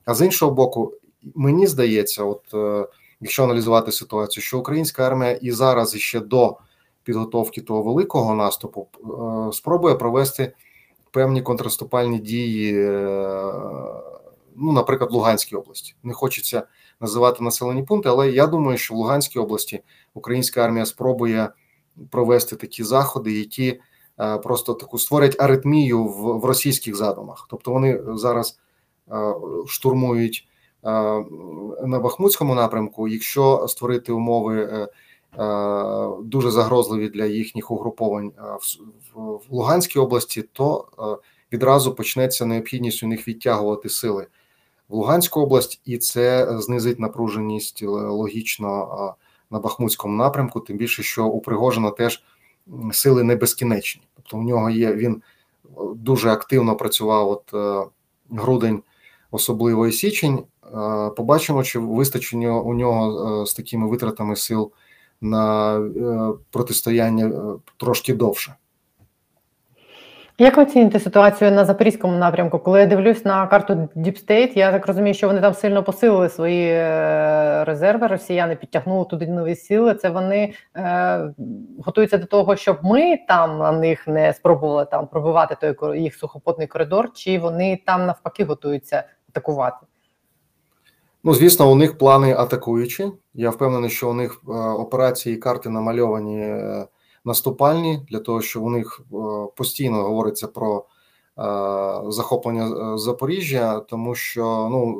А 0.05 0.13
з 0.13 0.25
іншого 0.25 0.51
боку, 0.51 0.93
мені 1.35 1.67
здається, 1.67 2.23
от 2.23 2.53
е, 2.53 2.87
якщо 3.21 3.43
аналізувати 3.43 3.91
ситуацію, 3.91 4.43
що 4.43 4.59
українська 4.59 5.07
армія 5.07 5.31
і 5.31 5.51
зараз 5.51 5.95
і 5.95 5.99
ще 5.99 6.19
до 6.19 6.57
підготовки 7.03 7.61
того 7.61 7.83
великого 7.83 8.35
наступу 8.35 8.87
е, 8.95 9.53
спробує 9.53 9.95
провести 9.95 10.53
певні 11.11 11.41
контраступальні 11.41 12.19
дії, 12.19 12.73
е, 12.85 13.53
ну, 14.55 14.71
наприклад, 14.71 15.11
в 15.11 15.13
Луганській 15.13 15.55
області. 15.55 15.95
Не 16.03 16.13
хочеться 16.13 16.63
називати 17.01 17.43
населені 17.43 17.83
пункти, 17.83 18.09
але 18.09 18.31
я 18.31 18.47
думаю, 18.47 18.77
що 18.77 18.93
в 18.93 18.97
Луганській 18.97 19.39
області 19.39 19.83
українська 20.13 20.61
армія 20.61 20.85
спробує 20.85 21.49
провести 22.09 22.55
такі 22.55 22.83
заходи, 22.83 23.31
які 23.31 23.79
е, 24.19 24.37
просто 24.37 24.73
таку 24.73 24.99
створять 24.99 25.35
аритмію 25.39 26.03
в, 26.03 26.39
в 26.39 26.45
російських 26.45 26.95
задумах. 26.95 27.47
Тобто 27.49 27.71
вони 27.71 28.01
зараз 28.07 28.59
е, 29.11 29.33
штурмують 29.67 30.47
е, 30.85 30.89
на 31.85 31.99
Бахмутському 31.99 32.55
напрямку. 32.55 33.07
Якщо 33.07 33.65
створити 33.67 34.11
умови 34.11 34.87
дуже 36.23 36.51
загрозливі 36.51 37.09
для 37.09 37.25
їхніх 37.25 37.71
угруповань 37.71 38.31
в, 39.13 39.21
в 39.21 39.41
Луганській 39.49 39.99
області, 39.99 40.43
то 40.53 40.87
відразу 41.51 41.95
почнеться 41.95 42.45
необхідність 42.45 43.03
у 43.03 43.07
них 43.07 43.27
відтягувати 43.27 43.89
сили 43.89 44.27
в 44.91 44.95
Луганську 44.95 45.41
область, 45.41 45.81
і 45.85 45.97
це 45.97 46.57
знизить 46.59 46.99
напруженість 46.99 47.83
логічно 47.83 49.15
на 49.51 49.59
Бахмутському 49.59 50.15
напрямку. 50.15 50.59
Тим 50.59 50.77
більше, 50.77 51.03
що 51.03 51.25
у 51.25 51.41
Пригожина 51.41 51.91
теж 51.91 52.23
сили 52.91 53.23
не 53.23 53.35
безкінечні. 53.35 54.01
Тобто, 54.15 54.37
у 54.37 54.41
нього 54.41 54.69
є 54.69 54.95
він 54.95 55.21
дуже 55.95 56.29
активно 56.29 56.75
працював 56.75 57.29
от 57.29 57.53
грудень, 58.31 58.83
особливо 59.31 59.87
і 59.87 59.91
січень. 59.91 60.43
Побачимо, 61.17 61.63
чи 61.63 61.79
вистачить 61.79 62.33
у 62.33 62.73
нього 62.73 63.45
з 63.45 63.53
такими 63.53 63.87
витратами 63.87 64.35
сил 64.35 64.71
на 65.21 65.79
протистояння 66.51 67.55
трошки 67.77 68.13
довше. 68.13 68.55
Як 70.41 70.57
ви 70.57 70.63
оціните 70.63 70.99
ситуацію 70.99 71.51
на 71.51 71.65
запорізькому 71.65 72.17
напрямку? 72.17 72.59
Коли 72.59 72.79
я 72.79 72.85
дивлюсь 72.85 73.25
на 73.25 73.47
карту 73.47 73.89
State, 73.95 74.57
я 74.57 74.71
так 74.71 74.87
розумію, 74.87 75.13
що 75.13 75.27
вони 75.27 75.41
там 75.41 75.53
сильно 75.53 75.83
посилили 75.83 76.29
свої 76.29 76.67
е, 76.67 77.63
резерви. 77.63 78.07
Росіяни 78.07 78.55
підтягнули 78.55 79.05
туди 79.05 79.27
нові 79.27 79.55
сили. 79.55 79.95
Це 79.95 80.09
вони 80.09 80.53
е, 80.75 81.33
готуються 81.85 82.17
до 82.17 82.25
того, 82.25 82.55
щоб 82.55 82.77
ми 82.83 83.17
там 83.27 83.57
на 83.57 83.71
них 83.71 84.07
не 84.07 84.33
спробували 84.33 84.85
там 84.85 85.07
пробивати 85.07 85.73
той 85.75 86.01
їх 86.01 86.15
сухопутний 86.15 86.67
коридор, 86.67 87.13
чи 87.13 87.39
вони 87.39 87.81
там 87.85 88.05
навпаки 88.05 88.43
готуються 88.45 89.03
атакувати? 89.29 89.85
Ну, 91.23 91.33
звісно, 91.33 91.71
у 91.71 91.75
них 91.75 91.97
плани 91.97 92.33
атакуючі. 92.33 93.11
Я 93.33 93.49
впевнений, 93.49 93.89
що 93.89 94.09
у 94.09 94.13
них 94.13 94.41
е, 94.47 94.51
операції 94.53 95.37
карти 95.37 95.69
намальовані. 95.69 96.55
Наступальні 97.25 98.05
для 98.09 98.19
того, 98.19 98.41
що 98.41 98.61
у 98.61 98.69
них 98.69 99.01
е, 99.01 99.15
постійно 99.55 100.03
говориться 100.03 100.47
про 100.47 100.77
е, 100.77 100.83
захоплення 102.11 102.93
е, 102.93 102.97
Запоріжжя, 102.97 103.79
тому 103.79 104.15
що 104.15 104.67
ну 104.71 104.99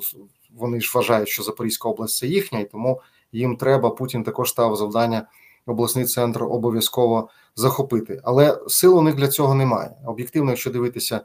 вони 0.56 0.82
ж 0.82 0.92
вважають, 0.96 1.30
що 1.30 1.44
Запорізька 1.44 1.90
область 1.90 2.18
це 2.18 2.28
їхня, 2.28 2.60
і 2.60 2.66
тому 2.66 3.02
їм 3.32 3.56
треба. 3.58 3.90
Путін 3.90 4.24
також 4.24 4.50
став 4.50 4.76
завдання 4.76 5.28
обласний 5.66 6.06
центр 6.06 6.44
обов'язково 6.44 7.30
захопити. 7.56 8.22
Але 8.24 8.60
сил 8.68 8.98
у 8.98 9.02
них 9.02 9.16
для 9.16 9.28
цього 9.28 9.56
немає. 9.56 9.92
Об'єктивно, 10.06 10.52
якщо 10.52 10.72
дивитися, 10.72 11.22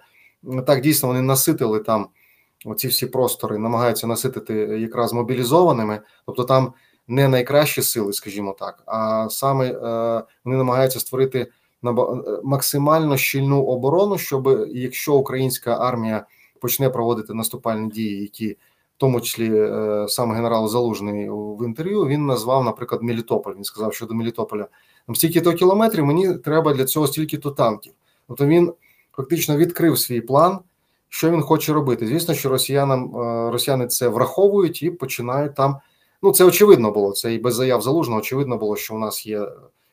так 0.66 0.80
дійсно 0.80 1.08
вони 1.08 1.22
наситили 1.22 1.80
там. 1.80 2.08
Оці 2.64 2.88
всі 2.88 3.06
простори 3.06 3.58
намагаються 3.58 4.06
наситити 4.06 4.54
якраз 4.54 5.12
мобілізованими, 5.12 6.00
тобто 6.26 6.44
там 6.44 6.72
не 7.08 7.28
найкращі 7.28 7.82
сили, 7.82 8.12
скажімо 8.12 8.56
так, 8.58 8.82
а 8.86 9.26
саме 9.30 9.66
е, 9.66 10.22
вони 10.44 10.56
намагаються 10.56 11.00
створити 11.00 11.38
е, 11.40 11.48
максимально 12.44 13.16
щільну 13.16 13.62
оборону, 13.62 14.18
щоб 14.18 14.66
якщо 14.74 15.14
українська 15.14 15.76
армія 15.76 16.26
почне 16.60 16.90
проводити 16.90 17.34
наступальні 17.34 17.88
дії, 17.88 18.22
які 18.22 18.52
в 18.52 18.98
тому 18.98 19.20
числі 19.20 19.50
е, 19.54 20.06
сам 20.08 20.32
генерал 20.32 20.68
Залужний 20.68 21.28
в 21.30 21.64
інтерв'ю 21.64 22.06
він 22.06 22.26
назвав, 22.26 22.64
наприклад, 22.64 23.02
Мелітополь. 23.02 23.54
Він 23.54 23.64
сказав, 23.64 23.94
що 23.94 24.06
до 24.06 24.14
Мелітополя 24.14 24.66
там 25.06 25.14
стільки 25.14 25.40
то 25.40 25.52
кілометрів, 25.52 26.06
мені 26.06 26.34
треба 26.34 26.74
для 26.74 26.84
цього 26.84 27.06
стільки 27.06 27.38
то 27.38 27.50
танків. 27.50 27.92
Тобто 28.28 28.46
він 28.46 28.72
фактично 29.12 29.56
відкрив 29.56 29.98
свій 29.98 30.20
план. 30.20 30.58
Що 31.08 31.30
він 31.30 31.42
хоче 31.42 31.72
робити? 31.72 32.06
Звісно, 32.06 32.34
що 32.34 32.48
росіянам 32.48 33.16
росіяни 33.50 33.86
це 33.86 34.08
враховують 34.08 34.82
і 34.82 34.90
починають 34.90 35.54
там 35.54 35.76
Ну, 36.26 36.32
це 36.32 36.44
очевидно 36.44 36.90
було. 36.90 37.12
Це 37.12 37.34
і 37.34 37.38
без 37.38 37.54
заяв 37.54 37.82
залужного. 37.82 38.20
Очевидно 38.20 38.56
було, 38.56 38.76
що 38.76 38.94
у 38.94 38.98
нас 38.98 39.26
є 39.26 39.48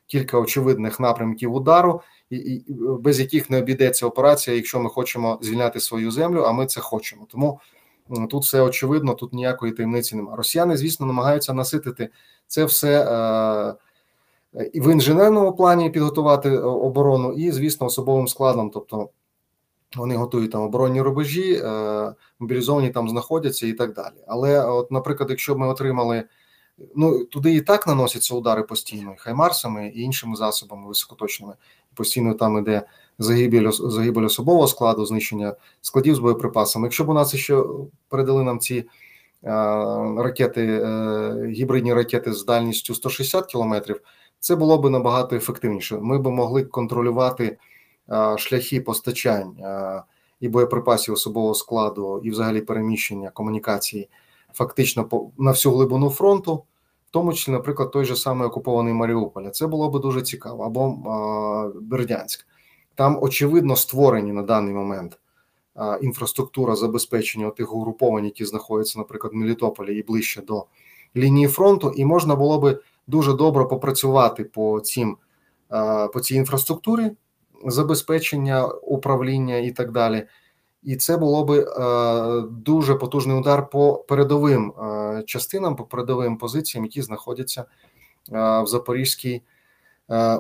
кілька 0.08 0.40
очевидних 0.40 1.00
напрямків 1.00 1.54
удару, 1.54 2.02
і, 2.30 2.38
і 2.38 2.66
без 3.00 3.20
яких 3.20 3.50
не 3.50 3.58
обійдеться 3.58 4.08
операція, 4.08 4.56
якщо 4.56 4.80
ми 4.80 4.90
хочемо 4.90 5.40
звільняти 5.42 5.80
свою 5.80 6.12
землю. 6.12 6.44
А 6.44 6.52
ми 6.52 6.66
це 6.66 6.82
хочемо. 6.82 7.28
Тому 7.32 7.60
тут 8.30 8.44
все 8.44 8.62
очевидно, 8.62 9.14
тут 9.14 9.34
ніякої 9.34 9.74
таємниці 9.74 10.16
немає. 10.16 10.38
Росіяни, 10.38 10.78
звісно, 10.78 11.06
намагаються 11.06 11.54
наситити 11.54 12.10
це 12.48 12.66
все. 12.66 13.06
Е, 14.54 14.70
і 14.74 14.82
в 14.82 14.92
інженерному 14.92 15.54
плані 15.54 15.90
підготувати 15.90 16.50
е, 16.50 16.60
оборону, 16.60 17.34
і 17.34 17.52
звісно, 17.52 17.88
особовим 17.88 18.28
складом, 18.28 18.70
тобто 18.70 19.10
вони 19.96 20.16
готують 20.16 20.52
там 20.52 20.62
оборонні 20.62 21.02
рубежі, 21.02 21.54
е, 21.54 22.14
мобілізовані 22.40 22.90
там 22.90 23.10
знаходяться 23.10 23.68
і 23.68 23.74
так 23.74 23.94
далі. 23.94 24.16
Але, 24.28 24.66
от, 24.66 24.92
наприклад, 24.92 25.30
якщо 25.30 25.56
ми 25.56 25.68
отримали, 25.68 26.24
ну 26.96 27.26
туди 27.26 27.54
і 27.54 27.62
так 27.62 27.88
наносяться 27.88 28.36
удари 28.36 28.64
постійно, 28.64 29.14
і 29.14 29.20
хаймарсами 29.20 29.88
і 29.88 30.02
іншими 30.02 30.36
засобами 30.36 30.88
високоточними, 30.88 31.54
постійно 31.94 32.34
там 32.34 32.58
іде 32.58 32.82
загибель, 33.20 33.72
загибель 33.72 34.26
особового 34.26 34.68
складу, 34.68 35.06
знищення 35.06 35.56
складів 35.82 36.16
з 36.16 36.20
боєприпасами. 36.20 36.86
Якщо 36.86 37.04
б 37.04 37.10
у 37.10 37.14
нас 37.14 37.36
ще 37.36 37.64
передали 38.10 38.44
нам 38.44 38.60
ці. 38.60 38.86
Е, 39.46 39.50
ракети, 40.18 40.66
е, 40.66 41.48
гібридні 41.48 41.94
ракети 41.94 42.34
з 42.34 42.46
дальністю 42.46 42.96
160 42.96 43.46
кілометрів, 43.46 44.02
це 44.40 44.56
було 44.56 44.78
б 44.78 44.90
набагато 44.90 45.36
ефективніше. 45.36 45.98
Ми 45.98 46.20
б 46.20 46.28
могли 46.28 46.64
контролювати 46.64 47.58
шляхи 48.38 48.82
постачань 48.82 49.58
і 50.40 50.48
боєприпасів 50.48 51.14
особового 51.14 51.54
складу, 51.54 52.22
і 52.24 52.32
взагалі 52.32 52.62
переміщення 52.62 53.30
комунікації 53.30 54.10
фактично 54.54 55.10
на 55.38 55.52
всю 55.52 55.76
глибину 55.76 56.10
фронту, 56.10 56.64
в 57.08 57.12
тому 57.12 57.34
числі, 57.34 57.52
наприклад, 57.52 57.92
той 57.92 58.06
же 58.06 58.16
самий 58.16 58.48
окупований 58.48 58.94
Маріуполь. 58.94 59.50
Це 59.50 59.68
було 59.68 59.90
би 59.90 60.00
дуже 60.00 60.22
цікаво, 60.22 60.64
або 60.64 60.98
Бердянськ. 61.82 62.48
Там 62.96 63.18
очевидно 63.22 63.76
створені 63.76 64.32
на 64.32 64.42
даний 64.44 64.74
момент 64.74 65.20
інфраструктура 66.02 66.76
забезпечення 66.76 67.50
тих 67.50 67.74
угруповань, 67.74 68.26
які 68.26 68.46
знаходяться, 68.46 69.00
наприклад, 69.00 69.34
в 69.34 69.36
Мелітополі 69.36 69.98
і 69.98 70.04
ближче 70.04 70.42
до 70.42 70.66
лінії 71.16 71.48
фронту, 71.48 71.94
і 71.96 72.06
можна 72.06 72.36
було 72.36 72.60
би 72.60 72.80
дуже 73.08 73.34
добре 73.34 73.66
попрацювати 73.66 74.44
по 74.44 74.80
цим 74.80 75.18
по 76.14 76.20
цій 76.20 76.36
інфраструктурі 76.36 77.12
забезпечення 77.66 78.68
управління 78.68 79.58
і 79.58 79.72
так 79.72 79.92
далі. 79.92 80.28
І 80.84 80.96
це 80.96 81.18
було 81.18 81.46
би 81.46 81.60
е, 81.60 81.66
дуже 82.52 82.96
потужний 82.96 83.38
удар 83.38 83.70
по 83.70 83.94
передовим 84.08 84.72
е, 84.72 85.24
частинам, 85.26 85.76
по 85.76 85.84
передовим 85.84 86.38
позиціям, 86.38 86.86
які 86.86 87.02
знаходяться 87.02 87.62
е, 87.62 87.66
в 88.62 88.68
Запорізькій 88.68 89.42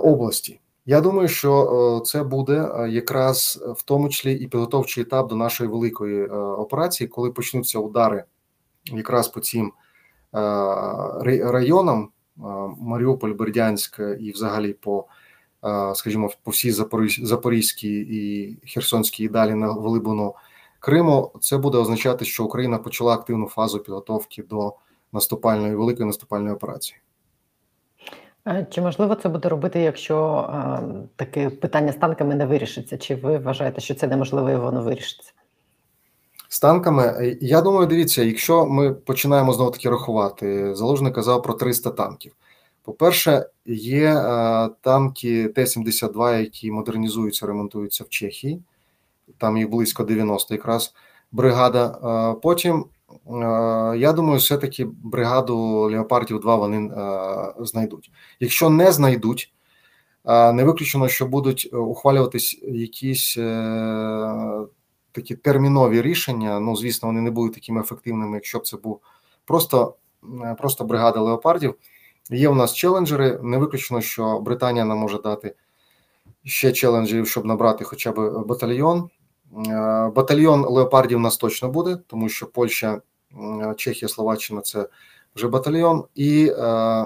області. 0.01 0.59
Я 0.85 1.01
думаю, 1.01 1.27
що 1.27 2.01
це 2.05 2.23
буде 2.23 2.87
якраз 2.89 3.63
в 3.77 3.83
тому 3.83 4.09
числі 4.09 4.33
і 4.33 4.47
підготовчий 4.47 5.03
етап 5.03 5.27
до 5.29 5.35
нашої 5.35 5.69
великої 5.69 6.25
операції, 6.27 7.07
коли 7.07 7.31
почнуться 7.31 7.79
удари 7.79 8.23
якраз 8.85 9.27
по 9.27 9.39
цим 9.39 9.73
районам 11.41 12.09
Маріуполь, 12.77 13.33
Бердянськ 13.33 13.99
і 14.19 14.31
взагалі 14.31 14.73
по 14.73 15.05
скажімо, 15.95 16.29
по 16.43 16.51
всій 16.51 16.71
Запорізькій 17.21 17.99
і 17.99 18.57
Херсонській 18.67 19.23
і 19.23 19.29
далі 19.29 19.53
на 19.53 19.73
глибину 19.73 20.35
Криму, 20.79 21.31
це 21.41 21.57
буде 21.57 21.77
означати, 21.77 22.25
що 22.25 22.45
Україна 22.45 22.77
почала 22.77 23.13
активну 23.13 23.47
фазу 23.47 23.79
підготовки 23.79 24.43
до 24.43 24.73
наступальної 25.13 25.75
великої 25.75 26.07
наступальної 26.07 26.55
операції. 26.55 26.99
Чи 28.69 28.81
можливо 28.81 29.15
це 29.15 29.29
буде 29.29 29.49
робити, 29.49 29.79
якщо 29.79 30.49
е, 30.53 30.79
таке 31.15 31.49
питання 31.49 31.91
з 31.91 31.95
танками 31.95 32.35
не 32.35 32.45
вирішиться? 32.45 32.97
Чи 32.97 33.15
ви 33.15 33.37
вважаєте, 33.37 33.81
що 33.81 33.95
це 33.95 34.07
неможливо 34.07 34.49
і 34.49 34.55
воно 34.55 34.81
вирішиться? 34.81 35.31
З 36.49 36.59
танками, 36.59 37.37
я 37.41 37.61
думаю, 37.61 37.87
дивіться, 37.87 38.23
якщо 38.23 38.65
ми 38.65 38.93
починаємо 38.93 39.53
знову 39.53 39.71
таки 39.71 39.89
рахувати, 39.89 40.75
Залужний 40.75 41.11
казав 41.11 41.43
про 41.43 41.53
300 41.53 41.89
танків. 41.89 42.33
По-перше, 42.83 43.45
є 43.65 44.15
е, 44.15 44.69
танки 44.81 45.47
Т-72, 45.47 46.39
які 46.39 46.71
модернізуються, 46.71 47.47
ремонтуються 47.47 48.03
в 48.03 48.09
Чехії. 48.09 48.61
Там 49.37 49.57
їх 49.57 49.69
близько 49.69 50.03
90 50.03 50.53
якраз 50.53 50.93
бригада. 51.31 51.85
Е, 51.87 52.39
потім, 52.41 52.85
е, 53.09 53.33
я 53.97 54.13
думаю, 54.13 54.39
все-таки 54.39 54.85
бригаду 55.03 55.57
Леопардів 55.91 56.39
2 56.39 56.55
вони 56.55 56.91
знайдуть. 57.59 58.11
Якщо 58.39 58.69
не 58.69 58.91
знайдуть, 58.91 59.53
не 60.25 60.63
виключено, 60.63 61.07
що 61.07 61.25
будуть 61.25 61.73
ухвалюватись 61.73 62.59
якісь 62.63 63.35
такі 65.11 65.35
термінові 65.35 66.01
рішення. 66.01 66.59
Ну, 66.59 66.75
звісно, 66.75 67.07
вони 67.07 67.21
не 67.21 67.31
будуть 67.31 67.53
такими 67.53 67.81
ефективними, 67.81 68.35
якщо 68.35 68.59
б 68.59 68.67
це 68.67 68.77
був 68.77 69.01
просто, 69.45 69.95
просто 70.57 70.83
бригада 70.83 71.19
леопардів. 71.19 71.75
Є 72.29 72.49
у 72.49 72.55
нас 72.55 72.73
челенджери. 72.73 73.39
Не 73.43 73.57
виключено, 73.57 74.01
що 74.01 74.39
Британія 74.39 74.85
нам 74.85 74.97
може 74.97 75.17
дати 75.21 75.55
ще 76.43 76.71
челенджерів, 76.71 77.27
щоб 77.27 77.45
набрати 77.45 77.83
хоча 77.83 78.11
б 78.11 78.43
батальйон. 78.47 79.09
Е, 79.67 80.11
батальйон 80.15 80.65
леопардів 80.67 81.17
у 81.17 81.21
нас 81.21 81.37
точно 81.37 81.69
буде, 81.69 81.97
тому 82.07 82.29
що 82.29 82.47
Польща, 82.47 83.01
Чехія, 83.77 84.09
Словаччина 84.09 84.61
це 84.61 84.87
вже 85.35 85.47
батальйон. 85.47 86.03
І 86.15 86.47
е, 86.47 86.63
е, 86.63 87.05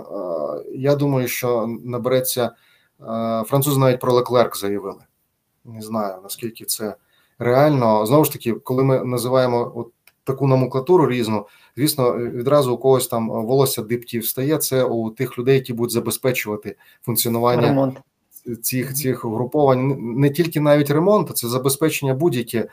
я 0.75 0.95
думаю, 0.95 1.27
що 1.27 1.67
набереться 1.83 2.43
е, 2.45 2.53
французи 3.47 3.79
навіть 3.79 3.99
про 3.99 4.13
Леклерк 4.13 4.57
заявили. 4.57 5.01
Не 5.65 5.81
знаю 5.81 6.19
наскільки 6.23 6.65
це 6.65 6.95
реально. 7.39 8.05
Знову 8.05 8.25
ж 8.25 8.33
таки, 8.33 8.53
коли 8.53 8.83
ми 8.83 9.03
називаємо 9.03 9.71
от 9.75 9.87
таку 10.23 10.47
номенклатуру 10.47 11.09
різну. 11.09 11.47
Звісно, 11.77 12.17
відразу 12.17 12.73
у 12.73 12.77
когось 12.77 13.07
там 13.07 13.29
волосся 13.29 13.81
диптів 13.81 14.25
стає. 14.25 14.57
Це 14.57 14.83
у 14.83 15.09
тих 15.09 15.39
людей, 15.39 15.55
які 15.55 15.73
будуть 15.73 15.91
забезпечувати 15.91 16.75
функціонування 17.05 17.67
Ремонт. 17.67 17.97
цих 18.61 18.93
цих 18.93 19.25
угруповань 19.25 19.95
не 19.99 20.29
тільки 20.29 20.59
навіть 20.59 20.91
ремонт, 20.91 21.31
а 21.31 21.33
це 21.33 21.47
забезпечення 21.47 22.13
будь-яке. 22.13 22.67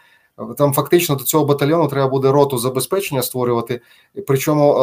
Там 0.58 0.72
фактично 0.72 1.14
до 1.14 1.24
цього 1.24 1.44
батальйону 1.44 1.88
треба 1.88 2.08
буде 2.08 2.32
роту 2.32 2.58
забезпечення 2.58 3.22
створювати. 3.22 3.80
Причому 4.26 4.74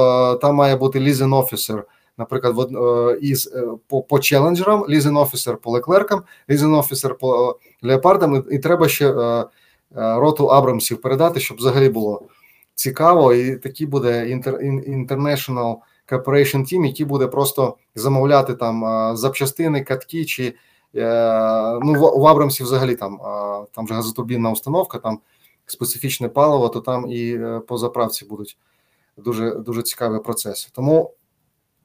там 0.41 0.55
має 0.55 0.75
бути 0.75 0.99
лізен 0.99 1.33
офісер, 1.33 1.83
наприклад, 2.17 2.69
із 3.21 3.53
по 3.87 4.01
по 4.01 4.19
челенджерам, 4.19 4.85
лізен 4.89 5.17
офісер 5.17 5.57
по 5.57 5.71
леклеркам, 5.71 6.21
лізен 6.49 6.73
офісер 6.73 7.15
по 7.15 7.57
леопардам. 7.83 8.43
І 8.51 8.59
треба 8.59 8.87
ще 8.87 9.13
роту 9.95 10.45
Абрамсів 10.45 11.01
передати, 11.01 11.39
щоб 11.39 11.57
взагалі 11.57 11.89
було 11.89 12.21
цікаво. 12.81 13.33
І 13.33 13.55
такий 13.55 13.87
буде 13.87 14.25
International 14.87 15.77
Cooperation 16.11 16.57
Team, 16.57 16.85
який 16.85 17.05
буде 17.05 17.27
просто 17.27 17.77
замовляти 17.95 18.53
там 18.53 18.85
запчастини, 19.17 19.83
катки 19.83 20.25
чи 20.25 20.53
ну 21.83 21.93
в 22.17 22.27
Абрамсі 22.27 22.63
взагалі 22.63 22.95
там 22.95 23.19
там 23.71 23.85
вже 23.85 23.93
газотурбінна 23.93 24.51
установка, 24.51 24.97
там 24.97 25.19
специфічне 25.71 26.29
паливо, 26.29 26.69
то 26.69 26.79
там 26.79 27.11
і 27.11 27.33
е, 27.35 27.59
по 27.67 27.77
заправці 27.77 28.25
будуть 28.25 28.57
дуже 29.17 29.51
дуже 29.51 29.81
цікаві 29.81 30.19
процеси. 30.23 30.69
Тому, 30.71 31.13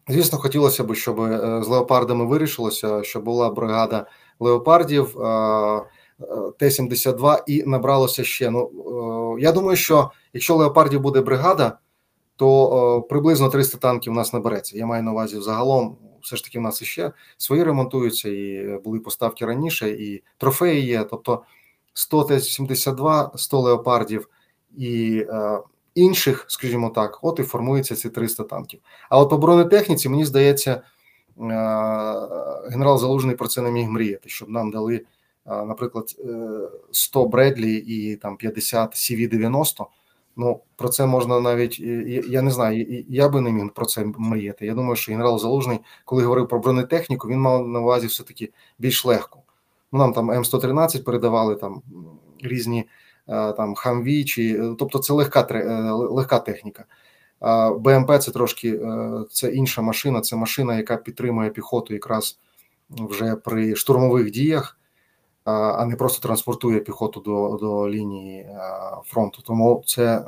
звісно, 0.09 0.38
хотілося 0.38 0.84
б, 0.84 0.94
щоб 0.94 1.20
е, 1.20 1.62
з 1.64 1.68
леопардами 1.68 2.26
вирішилося, 2.26 3.03
щоб 3.03 3.24
була 3.24 3.51
бригада 3.51 4.07
леопардів 4.40 5.20
е, 5.20 5.82
Т-72 6.59 7.43
і 7.47 7.62
набралося 7.62 8.25
ще. 8.25 8.51
Ну 8.51 9.37
я 9.39 9.53
думаю, 9.53 9.77
що 9.77 10.11
якщо 10.33 10.57
леопардів 10.57 11.01
буде 11.01 11.21
бригада, 11.21 11.79
то 12.37 13.07
приблизно 13.09 13.49
300 13.49 13.79
танків 13.79 14.12
у 14.12 14.17
нас 14.17 14.33
набереться. 14.33 14.79
Я 14.79 14.87
маю 14.87 15.03
на 15.03 15.12
увазі 15.12 15.41
загалом. 15.41 15.97
Все 16.23 16.37
ж 16.37 16.45
таки, 16.45 16.59
в 16.59 16.62
нас 16.62 16.83
іще 16.83 17.12
свої 17.37 17.62
ремонтуються, 17.62 18.29
і 18.29 18.79
були 18.85 19.01
поставки 19.01 19.47
раніше, 19.47 19.91
і 19.91 20.23
трофеї 20.39 20.87
є. 20.87 21.05
Тобто 21.05 21.43
100 21.93 22.25
Т-72, 22.25 23.37
100 23.37 23.61
леопардів 23.61 24.29
і 24.77 25.25
е, 25.31 25.61
інших, 25.95 26.45
скажімо 26.49 26.91
так, 26.91 27.19
от 27.23 27.39
і 27.39 27.43
формуються 27.43 27.97
ці 27.97 28.11
300 28.11 28.45
танків. 28.45 28.81
А 29.09 29.19
от 29.19 29.31
по 29.31 29.39
бронетехніці, 29.39 30.09
мені 30.09 30.25
здається, 30.25 30.71
е, 30.71 30.83
генерал 32.71 32.99
Залужний 32.99 33.37
про 33.37 33.49
це 33.49 33.62
не 33.62 33.71
міг 33.71 33.89
мріяти, 33.89 34.29
щоб 34.29 34.49
нам 34.49 34.71
дали, 34.71 34.95
е, 34.95 35.03
наприклад, 35.47 36.16
100 36.90 37.26
Бредлі 37.26 37.76
і 37.76 38.16
там 38.16 38.36
50 38.36 38.94
CV-90. 38.94 39.86
Ну, 40.36 40.61
про 40.76 40.88
це 40.88 41.07
можна 41.07 41.40
навіть 41.40 41.80
я 42.28 42.42
не 42.42 42.51
знаю, 42.51 43.05
я 43.09 43.28
би 43.28 43.40
не 43.40 43.53
міг 43.53 43.70
про 43.70 43.86
це 43.86 44.07
мріяти. 44.18 44.66
Я 44.66 44.74
думаю, 44.74 44.97
що 44.97 45.12
генерал 45.12 45.38
Залужний, 45.38 45.78
коли 46.05 46.22
говорив 46.22 46.49
про 46.49 46.59
бронетехніку, 46.59 47.28
він 47.28 47.40
мав 47.40 47.68
на 47.68 47.80
увазі 47.80 48.07
все 48.07 48.22
таки 48.22 48.53
більш 48.78 49.05
легко. 49.05 49.42
Ну, 49.92 49.99
нам 49.99 50.12
там 50.12 50.30
М113 50.30 51.05
передавали 51.05 51.57
там 51.57 51.82
різні 52.42 52.88
е, 53.28 53.53
там 53.53 53.74
хамві, 53.74 54.24
чи 54.24 54.74
тобто 54.78 54.99
це 54.99 55.12
легка 55.12 55.47
е, 55.51 55.90
легка 55.90 56.38
техніка. 56.38 56.84
БМП 57.78 58.18
це 58.20 58.30
трошки 58.30 58.68
е, 58.74 59.11
це 59.30 59.53
інша 59.53 59.82
машина, 59.82 60.20
це 60.20 60.36
машина, 60.36 60.76
яка 60.76 60.97
підтримує 60.97 61.51
піхоту 61.51 61.94
якраз 61.94 62.38
вже 62.90 63.36
при 63.36 63.76
штурмових 63.76 64.30
діях, 64.30 64.78
а 65.47 65.84
не 65.84 65.97
просто 65.97 66.22
транспортує 66.22 66.80
піхоту 66.80 67.20
до 67.20 67.59
до 67.61 67.90
лінії 67.90 68.49
фронту. 69.05 69.42
Тому 69.42 69.82
це 69.86 70.24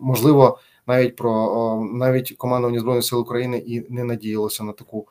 можливо 0.00 0.58
навіть 0.86 1.16
про 1.16 1.88
навіть 1.92 2.36
командування 2.36 2.80
збройних 2.80 3.04
сил 3.04 3.20
України 3.20 3.58
і 3.58 3.92
не 3.92 4.04
надіялося 4.04 4.64
на 4.64 4.72
таку 4.72 5.06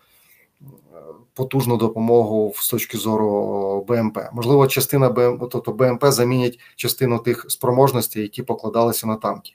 потужну 1.33 1.77
допомогу 1.77 2.53
з 2.55 2.69
точки 2.69 2.97
зору 2.97 3.85
БМП. 3.87 4.19
Можливо, 4.33 4.67
частина 4.67 5.09
БМП, 5.09 5.49
тобто 5.51 5.71
БМП 5.71 6.05
замінять 6.05 6.59
частину 6.75 7.19
тих 7.19 7.45
спроможностей, 7.49 8.23
які 8.23 8.43
покладалися 8.43 9.07
на 9.07 9.15
танки. 9.15 9.53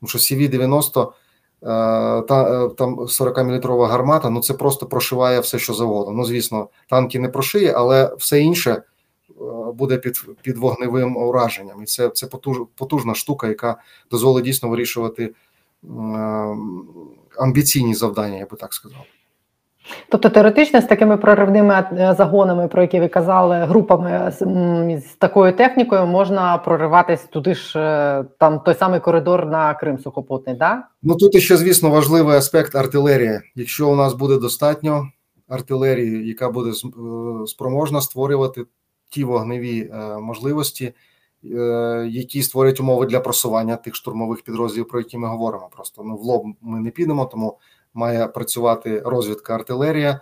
Тому 0.00 0.08
що 0.08 0.18
CV-90 0.18 1.08
е, 1.08 1.12
та 2.22 2.64
е, 2.64 2.68
там 2.68 3.00
40-мм 3.00 3.86
гармата, 3.86 4.30
ну 4.30 4.40
це 4.40 4.54
просто 4.54 4.86
прошиває 4.86 5.40
все, 5.40 5.58
що 5.58 5.74
завгодно. 5.74 6.12
Ну, 6.12 6.24
звісно, 6.24 6.68
танки 6.88 7.18
не 7.18 7.28
прошиє, 7.28 7.72
але 7.76 8.14
все 8.18 8.40
інше 8.40 8.70
е, 8.70 8.82
буде 9.74 9.98
під 9.98 10.24
під 10.42 10.58
вогневим 10.58 11.16
ураженням. 11.16 11.82
І 11.82 11.86
це 11.86 12.08
це 12.08 12.26
потуж, 12.26 12.58
потужна 12.74 13.14
штука, 13.14 13.48
яка 13.48 13.76
дозволить 14.10 14.44
дійсно 14.44 14.68
вирішувати 14.68 15.34
амбіційні 17.38 17.94
завдання, 17.94 18.38
я 18.38 18.46
би 18.46 18.56
так 18.56 18.74
сказав. 18.74 19.04
Тобто 20.08 20.28
теоретично 20.28 20.80
з 20.80 20.84
такими 20.84 21.16
проривними 21.16 21.74
е, 21.74 22.14
загонами, 22.18 22.68
про 22.68 22.82
які 22.82 23.00
ви 23.00 23.08
казали, 23.08 23.56
групами 23.56 24.32
з, 24.38 24.38
з 25.08 25.14
такою 25.18 25.52
технікою 25.52 26.06
можна 26.06 26.58
прориватись 26.58 27.24
туди 27.24 27.54
ж 27.54 27.78
е, 27.78 28.24
там 28.38 28.60
той 28.60 28.74
самий 28.74 29.00
коридор 29.00 29.46
на 29.46 29.74
Крим 29.74 29.98
сухопутний, 29.98 30.56
да? 30.56 30.82
Ну 31.02 31.14
тут 31.16 31.42
ще, 31.42 31.56
звісно, 31.56 31.90
важливий 31.90 32.36
аспект 32.36 32.74
артилерії. 32.74 33.40
Якщо 33.54 33.88
у 33.88 33.96
нас 33.96 34.14
буде 34.14 34.36
достатньо 34.36 35.08
артилерії, 35.48 36.28
яка 36.28 36.50
буде 36.50 36.70
е, 36.70 37.46
спроможна 37.46 38.00
створювати 38.00 38.64
ті 39.12 39.24
вогневі 39.24 39.90
можливості, 40.20 40.94
які 42.06 42.42
створять 42.42 42.80
умови 42.80 43.06
для 43.06 43.20
просування 43.20 43.76
тих 43.76 43.94
штурмових 43.94 44.42
підрозділів, 44.42 44.88
про 44.88 45.00
які 45.00 45.18
ми 45.18 45.28
говоримо. 45.28 45.68
Просто 45.72 46.02
ну 46.04 46.16
в 46.16 46.22
лоб 46.22 46.46
ми 46.60 46.80
не 46.80 46.90
підемо, 46.90 47.24
тому 47.24 47.58
має 47.94 48.26
працювати 48.26 49.00
розвідка 49.00 49.54
артилерія, 49.54 50.20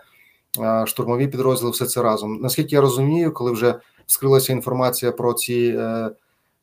штурмові 0.85 1.27
підрозділи, 1.27 1.71
все 1.71 1.85
це 1.85 2.01
разом. 2.01 2.37
Наскільки 2.41 2.75
я 2.75 2.81
розумію, 2.81 3.33
коли 3.33 3.51
вже 3.51 3.79
вскрилася 4.05 4.53
інформація 4.53 5.11
про 5.11 5.33
ці 5.33 5.75
е, 5.77 6.11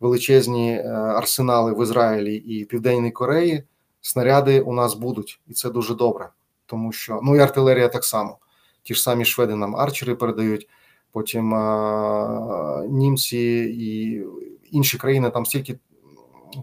величезні 0.01 0.73
е, 0.73 0.89
арсенали 0.93 1.73
в 1.73 1.83
Ізраїлі 1.83 2.35
і 2.35 2.65
Південній 2.65 3.11
Кореї, 3.11 3.63
снаряди 4.01 4.61
у 4.61 4.73
нас 4.73 4.95
будуть, 4.95 5.41
і 5.47 5.53
це 5.53 5.71
дуже 5.71 5.95
добре, 5.95 6.29
тому 6.67 6.93
що 6.93 7.21
ну 7.23 7.37
і 7.37 7.39
артилерія 7.39 7.89
так 7.89 8.05
само. 8.05 8.39
Ті 8.83 8.95
ж 8.95 9.03
самі 9.03 9.25
шведи 9.25 9.55
нам 9.55 9.77
арчери 9.77 10.15
передають, 10.15 10.69
потім 11.13 11.55
німці 12.89 13.39
і 13.79 14.23
інші 14.71 14.99
країни 14.99 15.31
там 15.31 15.47
стільки 15.47 15.79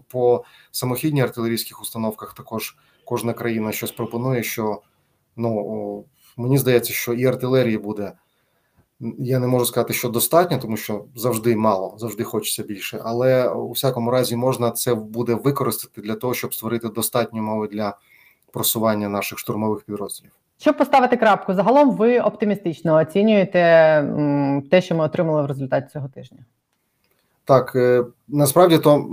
по 0.08 0.44
самохідній 0.70 1.20
артилерійських 1.20 1.82
установках 1.82 2.34
також 2.34 2.76
кожна 3.04 3.32
країна 3.32 3.72
щось 3.72 3.92
пропонує, 3.92 4.42
що 4.42 4.82
ну 5.36 6.04
мені 6.36 6.58
здається, 6.58 6.92
що 6.92 7.14
і 7.14 7.26
артилерії 7.26 7.78
буде. 7.78 8.12
Я 9.18 9.38
не 9.38 9.46
можу 9.46 9.66
сказати, 9.66 9.94
що 9.94 10.08
достатньо, 10.08 10.58
тому 10.58 10.76
що 10.76 11.04
завжди 11.14 11.56
мало, 11.56 11.94
завжди 11.98 12.24
хочеться 12.24 12.62
більше. 12.62 13.00
Але 13.04 13.48
у 13.48 13.70
всякому 13.70 14.10
разі 14.10 14.36
можна 14.36 14.70
це 14.70 14.94
буде 14.94 15.34
використати 15.34 16.00
для 16.00 16.14
того, 16.14 16.34
щоб 16.34 16.54
створити 16.54 16.88
достатні 16.88 17.40
умови 17.40 17.68
для 17.68 17.96
просування 18.52 19.08
наших 19.08 19.38
штурмових 19.38 19.82
підрозділів. 19.82 20.32
Щоб 20.58 20.76
поставити 20.76 21.16
крапку, 21.16 21.54
загалом 21.54 21.90
ви 21.90 22.20
оптимістично 22.20 22.96
оцінюєте 22.96 23.58
те, 24.70 24.82
що 24.82 24.94
ми 24.94 25.04
отримали 25.04 25.42
в 25.42 25.46
результаті 25.46 25.92
цього 25.92 26.08
тижня. 26.08 26.38
Так, 27.44 27.72
е, 27.76 28.04
насправді 28.28 28.78
то 28.78 29.06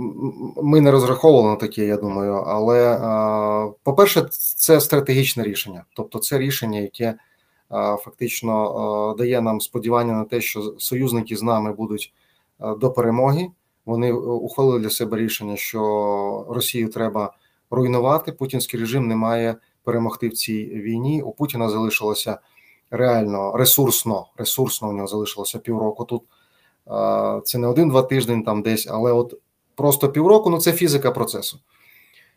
ми 0.62 0.80
не 0.80 0.90
розраховували 0.90 1.50
на 1.50 1.56
таке, 1.56 1.86
я 1.86 1.96
думаю. 1.96 2.32
Але, 2.32 2.98
по-перше, 3.82 4.28
це 4.56 4.80
стратегічне 4.80 5.42
рішення, 5.42 5.84
тобто 5.96 6.18
це 6.18 6.38
рішення, 6.38 6.78
яке 6.80 7.14
фактично 7.98 9.14
дає 9.18 9.40
нам 9.40 9.60
сподівання 9.60 10.12
на 10.12 10.24
те, 10.24 10.40
що 10.40 10.74
союзники 10.78 11.36
з 11.36 11.42
нами 11.42 11.72
будуть 11.72 12.12
до 12.78 12.90
перемоги. 12.90 13.48
Вони 13.86 14.12
ухвалили 14.12 14.80
для 14.80 14.90
себе 14.90 15.16
рішення, 15.16 15.56
що 15.56 16.46
Росію 16.48 16.88
треба 16.88 17.32
руйнувати. 17.70 18.32
Путінський 18.32 18.80
режим 18.80 19.08
не 19.08 19.16
має 19.16 19.56
перемогти 19.84 20.28
в 20.28 20.32
цій 20.32 20.64
війні. 20.64 21.22
У 21.22 21.32
Путіна 21.32 21.68
залишилося 21.68 22.38
реально 22.90 23.56
ресурсно, 23.56 24.26
ресурсно 24.36 24.88
у 24.88 24.92
нього 24.92 25.06
залишилося 25.06 25.58
півроку 25.58 26.04
тут. 26.04 26.22
Це 27.44 27.58
не 27.58 27.66
один-два 27.66 28.02
тиждень 28.02 28.42
там 28.42 28.62
десь, 28.62 28.86
але 28.90 29.12
от 29.12 29.38
просто 29.74 30.08
півроку 30.08 30.50
ну 30.50 30.58
це 30.58 30.72
фізика 30.72 31.10
процесу. 31.10 31.58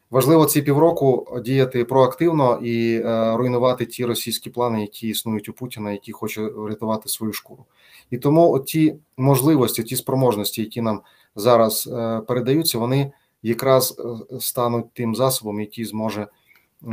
Важливо 0.10 0.45
ці 0.45 0.62
півроку 0.62 1.28
діяти 1.45 1.86
проактивно 1.86 2.60
і 2.64 2.95
е, 2.95 3.38
руйнувати 3.38 3.86
ті 3.86 4.06
російські 4.06 4.50
плани, 4.50 4.82
які 4.82 5.08
існують 5.08 5.50
у 5.50 5.54
Путіна, 5.54 5.91
які 5.91 6.12
хоче 6.12 6.41
врятувати 6.41 7.10
свою 7.10 7.34
шкуру. 7.34 7.66
І 8.12 8.18
тому 8.18 8.60
ті 8.60 8.95
можливості, 9.18 9.84
ті 9.84 9.95
спроможності, 9.95 10.62
які 10.62 10.82
нам 10.82 11.02
зараз 11.36 11.89
е, 11.93 12.22
передаються, 12.28 12.80
вони 12.80 13.12
якраз 13.43 14.00
е, 14.00 14.39
стануть 14.39 14.93
тим 14.93 15.16
засобом, 15.16 15.60
який 15.60 15.86
зможе 15.86 16.28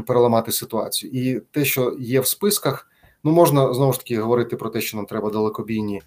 переламати 0.07 0.53
ситуацію. 0.53 1.13
І 1.13 1.41
те, 1.41 1.65
що 1.65 1.97
є 2.01 2.21
в 2.21 2.27
списках, 2.27 2.89
ну 3.25 3.33
можна 3.33 3.75
знову 3.75 3.93
ж 3.93 3.99
таки 3.99 4.21
говорити 4.21 4.57
про 4.57 4.71
те, 4.71 4.81
що 4.81 4.97
нам 4.97 5.07
треба 5.07 5.31
далекобійні 5.31 6.03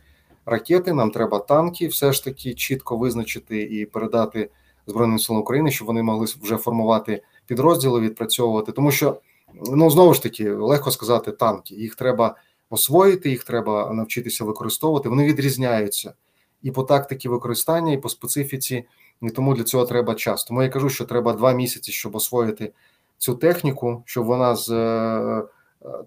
ракети, 0.45 0.93
нам 0.93 1.11
треба 1.11 1.39
танки, 1.39 1.87
все 1.87 2.13
ж 2.13 2.23
таки 2.23 2.53
чітко 2.53 2.97
визначити 2.97 3.61
і 3.61 3.85
передати 3.85 4.49
Збройним 4.87 5.19
силам 5.19 5.41
України, 5.41 5.71
щоб 5.71 5.87
вони 5.87 6.03
могли 6.03 6.25
вже 6.41 6.57
формувати 6.57 7.23
підрозділи, 7.45 7.99
відпрацьовувати. 7.99 8.71
Тому 8.71 8.91
що 8.91 9.21
ну 9.53 9.89
знову 9.89 10.13
ж 10.13 10.23
таки 10.23 10.51
легко 10.51 10.91
сказати 10.91 11.31
танки. 11.31 11.75
Їх 11.75 11.95
треба 11.95 12.35
освоїти, 12.69 13.29
їх 13.29 13.43
треба 13.43 13.93
навчитися 13.93 14.43
використовувати. 14.43 15.09
Вони 15.09 15.25
відрізняються 15.25 16.13
і 16.61 16.71
по 16.71 16.83
тактиці 16.83 17.29
використання, 17.29 17.93
і 17.93 17.97
по 17.97 18.09
специфіці. 18.09 18.85
І 19.21 19.29
тому 19.29 19.53
для 19.53 19.63
цього 19.63 19.85
треба 19.85 20.15
час. 20.15 20.43
Тому 20.43 20.63
я 20.63 20.69
кажу, 20.69 20.89
що 20.89 21.05
треба 21.05 21.33
два 21.33 21.53
місяці, 21.53 21.91
щоб 21.91 22.15
освоїти 22.15 22.73
цю 23.17 23.35
техніку, 23.35 24.03
щоб 24.05 24.25
вона 24.25 24.55
з 24.55 24.69
е, 24.71 25.43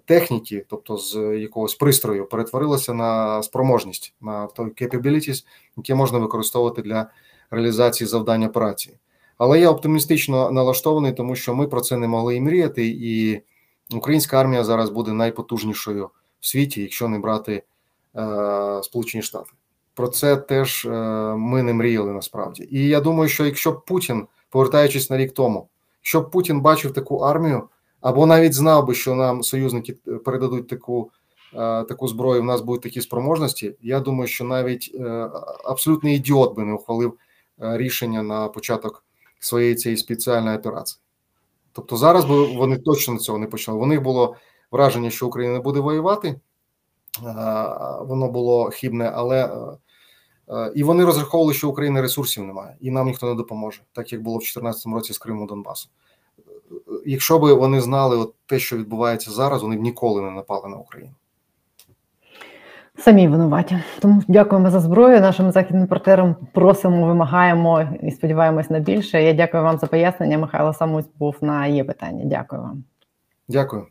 техніки, 0.05 0.67
тобто 0.69 0.97
з 0.97 1.39
якогось 1.39 1.75
пристрою, 1.75 2.27
перетворилася 2.27 2.95
на 2.95 3.43
спроможність, 3.43 4.15
на 4.21 4.47
той 4.47 4.67
capabilities, 4.67 5.45
яке 5.77 5.95
можна 5.95 6.19
використовувати 6.19 6.83
для 6.83 7.07
реалізації 7.51 8.09
завдань 8.09 8.45
операції. 8.45 8.97
Але 9.39 9.61
я 9.61 9.71
оптимістично 9.71 10.51
налаштований, 10.51 11.13
тому 11.13 11.37
що 11.37 11.55
ми 11.55 11.67
про 11.67 11.81
це 11.81 11.97
не 11.97 12.09
могли 12.09 12.37
і 12.37 12.41
мріяти, 12.41 12.87
і 12.87 13.43
українська 13.97 14.41
армія 14.41 14.65
зараз 14.65 14.91
буде 14.91 15.13
найпотужнішою 15.13 16.11
в 16.41 16.47
світі, 16.47 16.83
якщо 16.83 17.09
не 17.09 17.19
брати 17.19 17.63
е, 18.17 18.81
Сполучені 18.83 19.23
Штати. 19.23 19.51
Про 19.95 20.09
це 20.09 20.37
теж 20.37 20.85
е, 20.85 20.91
ми 21.37 21.63
не 21.63 21.73
мріяли 21.73 22.13
насправді. 22.13 22.69
І 22.71 22.89
я 22.89 23.01
думаю, 23.01 23.29
що 23.29 23.45
якщо 23.45 23.73
Путін, 23.73 24.27
повертаючись 24.51 25.11
на 25.11 25.17
рік 25.17 25.33
тому, 25.33 25.69
якщо 26.01 26.21
б 26.21 26.31
Путін 26.31 26.61
бачив 26.61 26.93
таку 26.93 27.17
армію, 27.17 27.69
або 28.01 28.27
навіть 28.27 28.55
знав 28.55 28.87
би, 28.87 28.95
що 28.95 29.15
нам 29.15 29.43
союзники 29.43 29.93
передадуть 30.25 30.69
таку 30.69 31.11
е, 31.55 31.85
таку 31.85 32.09
зброю, 32.09 32.43
в 32.43 32.45
нас 32.45 32.61
будуть 32.61 32.83
такі 32.83 33.01
спроможності. 33.01 33.77
Я 33.81 34.01
думаю, 34.01 34.29
що 34.29 34.45
навіть 34.45 34.91
е, 34.95 35.31
абсолютний 35.65 36.17
ідіот 36.17 36.57
би 36.57 36.65
не 36.65 36.73
ухвалив 36.73 37.19
е, 37.63 37.79
рішення 37.79 38.23
на 38.23 38.49
початок 38.49 39.05
своєї 39.39 39.75
цієї 39.75 39.97
спеціальної 39.97 40.59
операції. 40.59 41.01
Тобто 41.73 41.97
зараз 41.97 42.25
би 42.25 42.57
вони 42.57 42.79
точно 42.79 43.19
цього 43.19 43.39
не 43.39 43.47
почали. 43.47 43.79
У 43.79 43.87
них 43.87 44.03
було 44.03 44.37
враження, 44.71 45.11
що 45.11 45.27
Україна 45.27 45.55
не 45.55 45.61
буде 45.61 45.81
воювати, 45.81 46.29
е, 46.29 46.41
воно 48.01 48.29
було 48.29 48.71
хібне, 48.71 49.13
але 49.15 49.45
е, 49.45 49.51
і 50.75 50.83
вони 50.83 51.05
розраховували, 51.05 51.55
що 51.55 51.69
України 51.69 52.01
ресурсів 52.01 52.45
немає, 52.45 52.77
і 52.81 52.91
нам 52.91 53.07
ніхто 53.07 53.27
не 53.27 53.35
допоможе, 53.35 53.81
так 53.93 54.13
як 54.13 54.23
було 54.23 54.37
в 54.37 54.41
2014 54.41 54.87
році 54.87 55.13
з 55.13 55.19
Криму 55.19 55.47
Донбасу. 55.47 55.89
Якщо 57.07 57.39
б 57.39 57.53
вони 57.53 57.81
знали 57.81 58.17
от 58.17 58.35
те, 58.47 58.59
що 58.59 58.77
відбувається 58.77 59.31
зараз, 59.31 59.63
вони 59.63 59.77
б 59.77 59.81
ніколи 59.81 60.23
не 60.23 60.31
напали 60.31 60.69
на 60.69 60.77
Україну. 60.77 61.13
Самі 62.99 63.29
винуваті. 63.29 63.79
Тому 64.01 64.23
дякуємо 64.29 64.71
за 64.71 64.81
зброю. 64.81 65.21
Нашим 65.21 65.53
західним 65.53 65.87
партнерам 65.87 66.37
просимо, 66.53 67.07
вимагаємо 67.07 67.89
і 68.03 68.11
сподіваємось 68.11 68.71
на 68.71 68.79
більше. 68.79 69.23
Я 69.23 69.33
дякую 69.33 69.63
вам 69.63 69.79
за 69.79 69.87
пояснення. 69.87 70.39
Михайло 70.39 70.73
Самусь 70.73 71.09
був 71.19 71.37
на 71.41 71.67
є 71.67 71.85
питання. 71.85 72.25
Дякую 72.25 72.63
вам. 72.63 72.85
Дякую. 73.49 73.87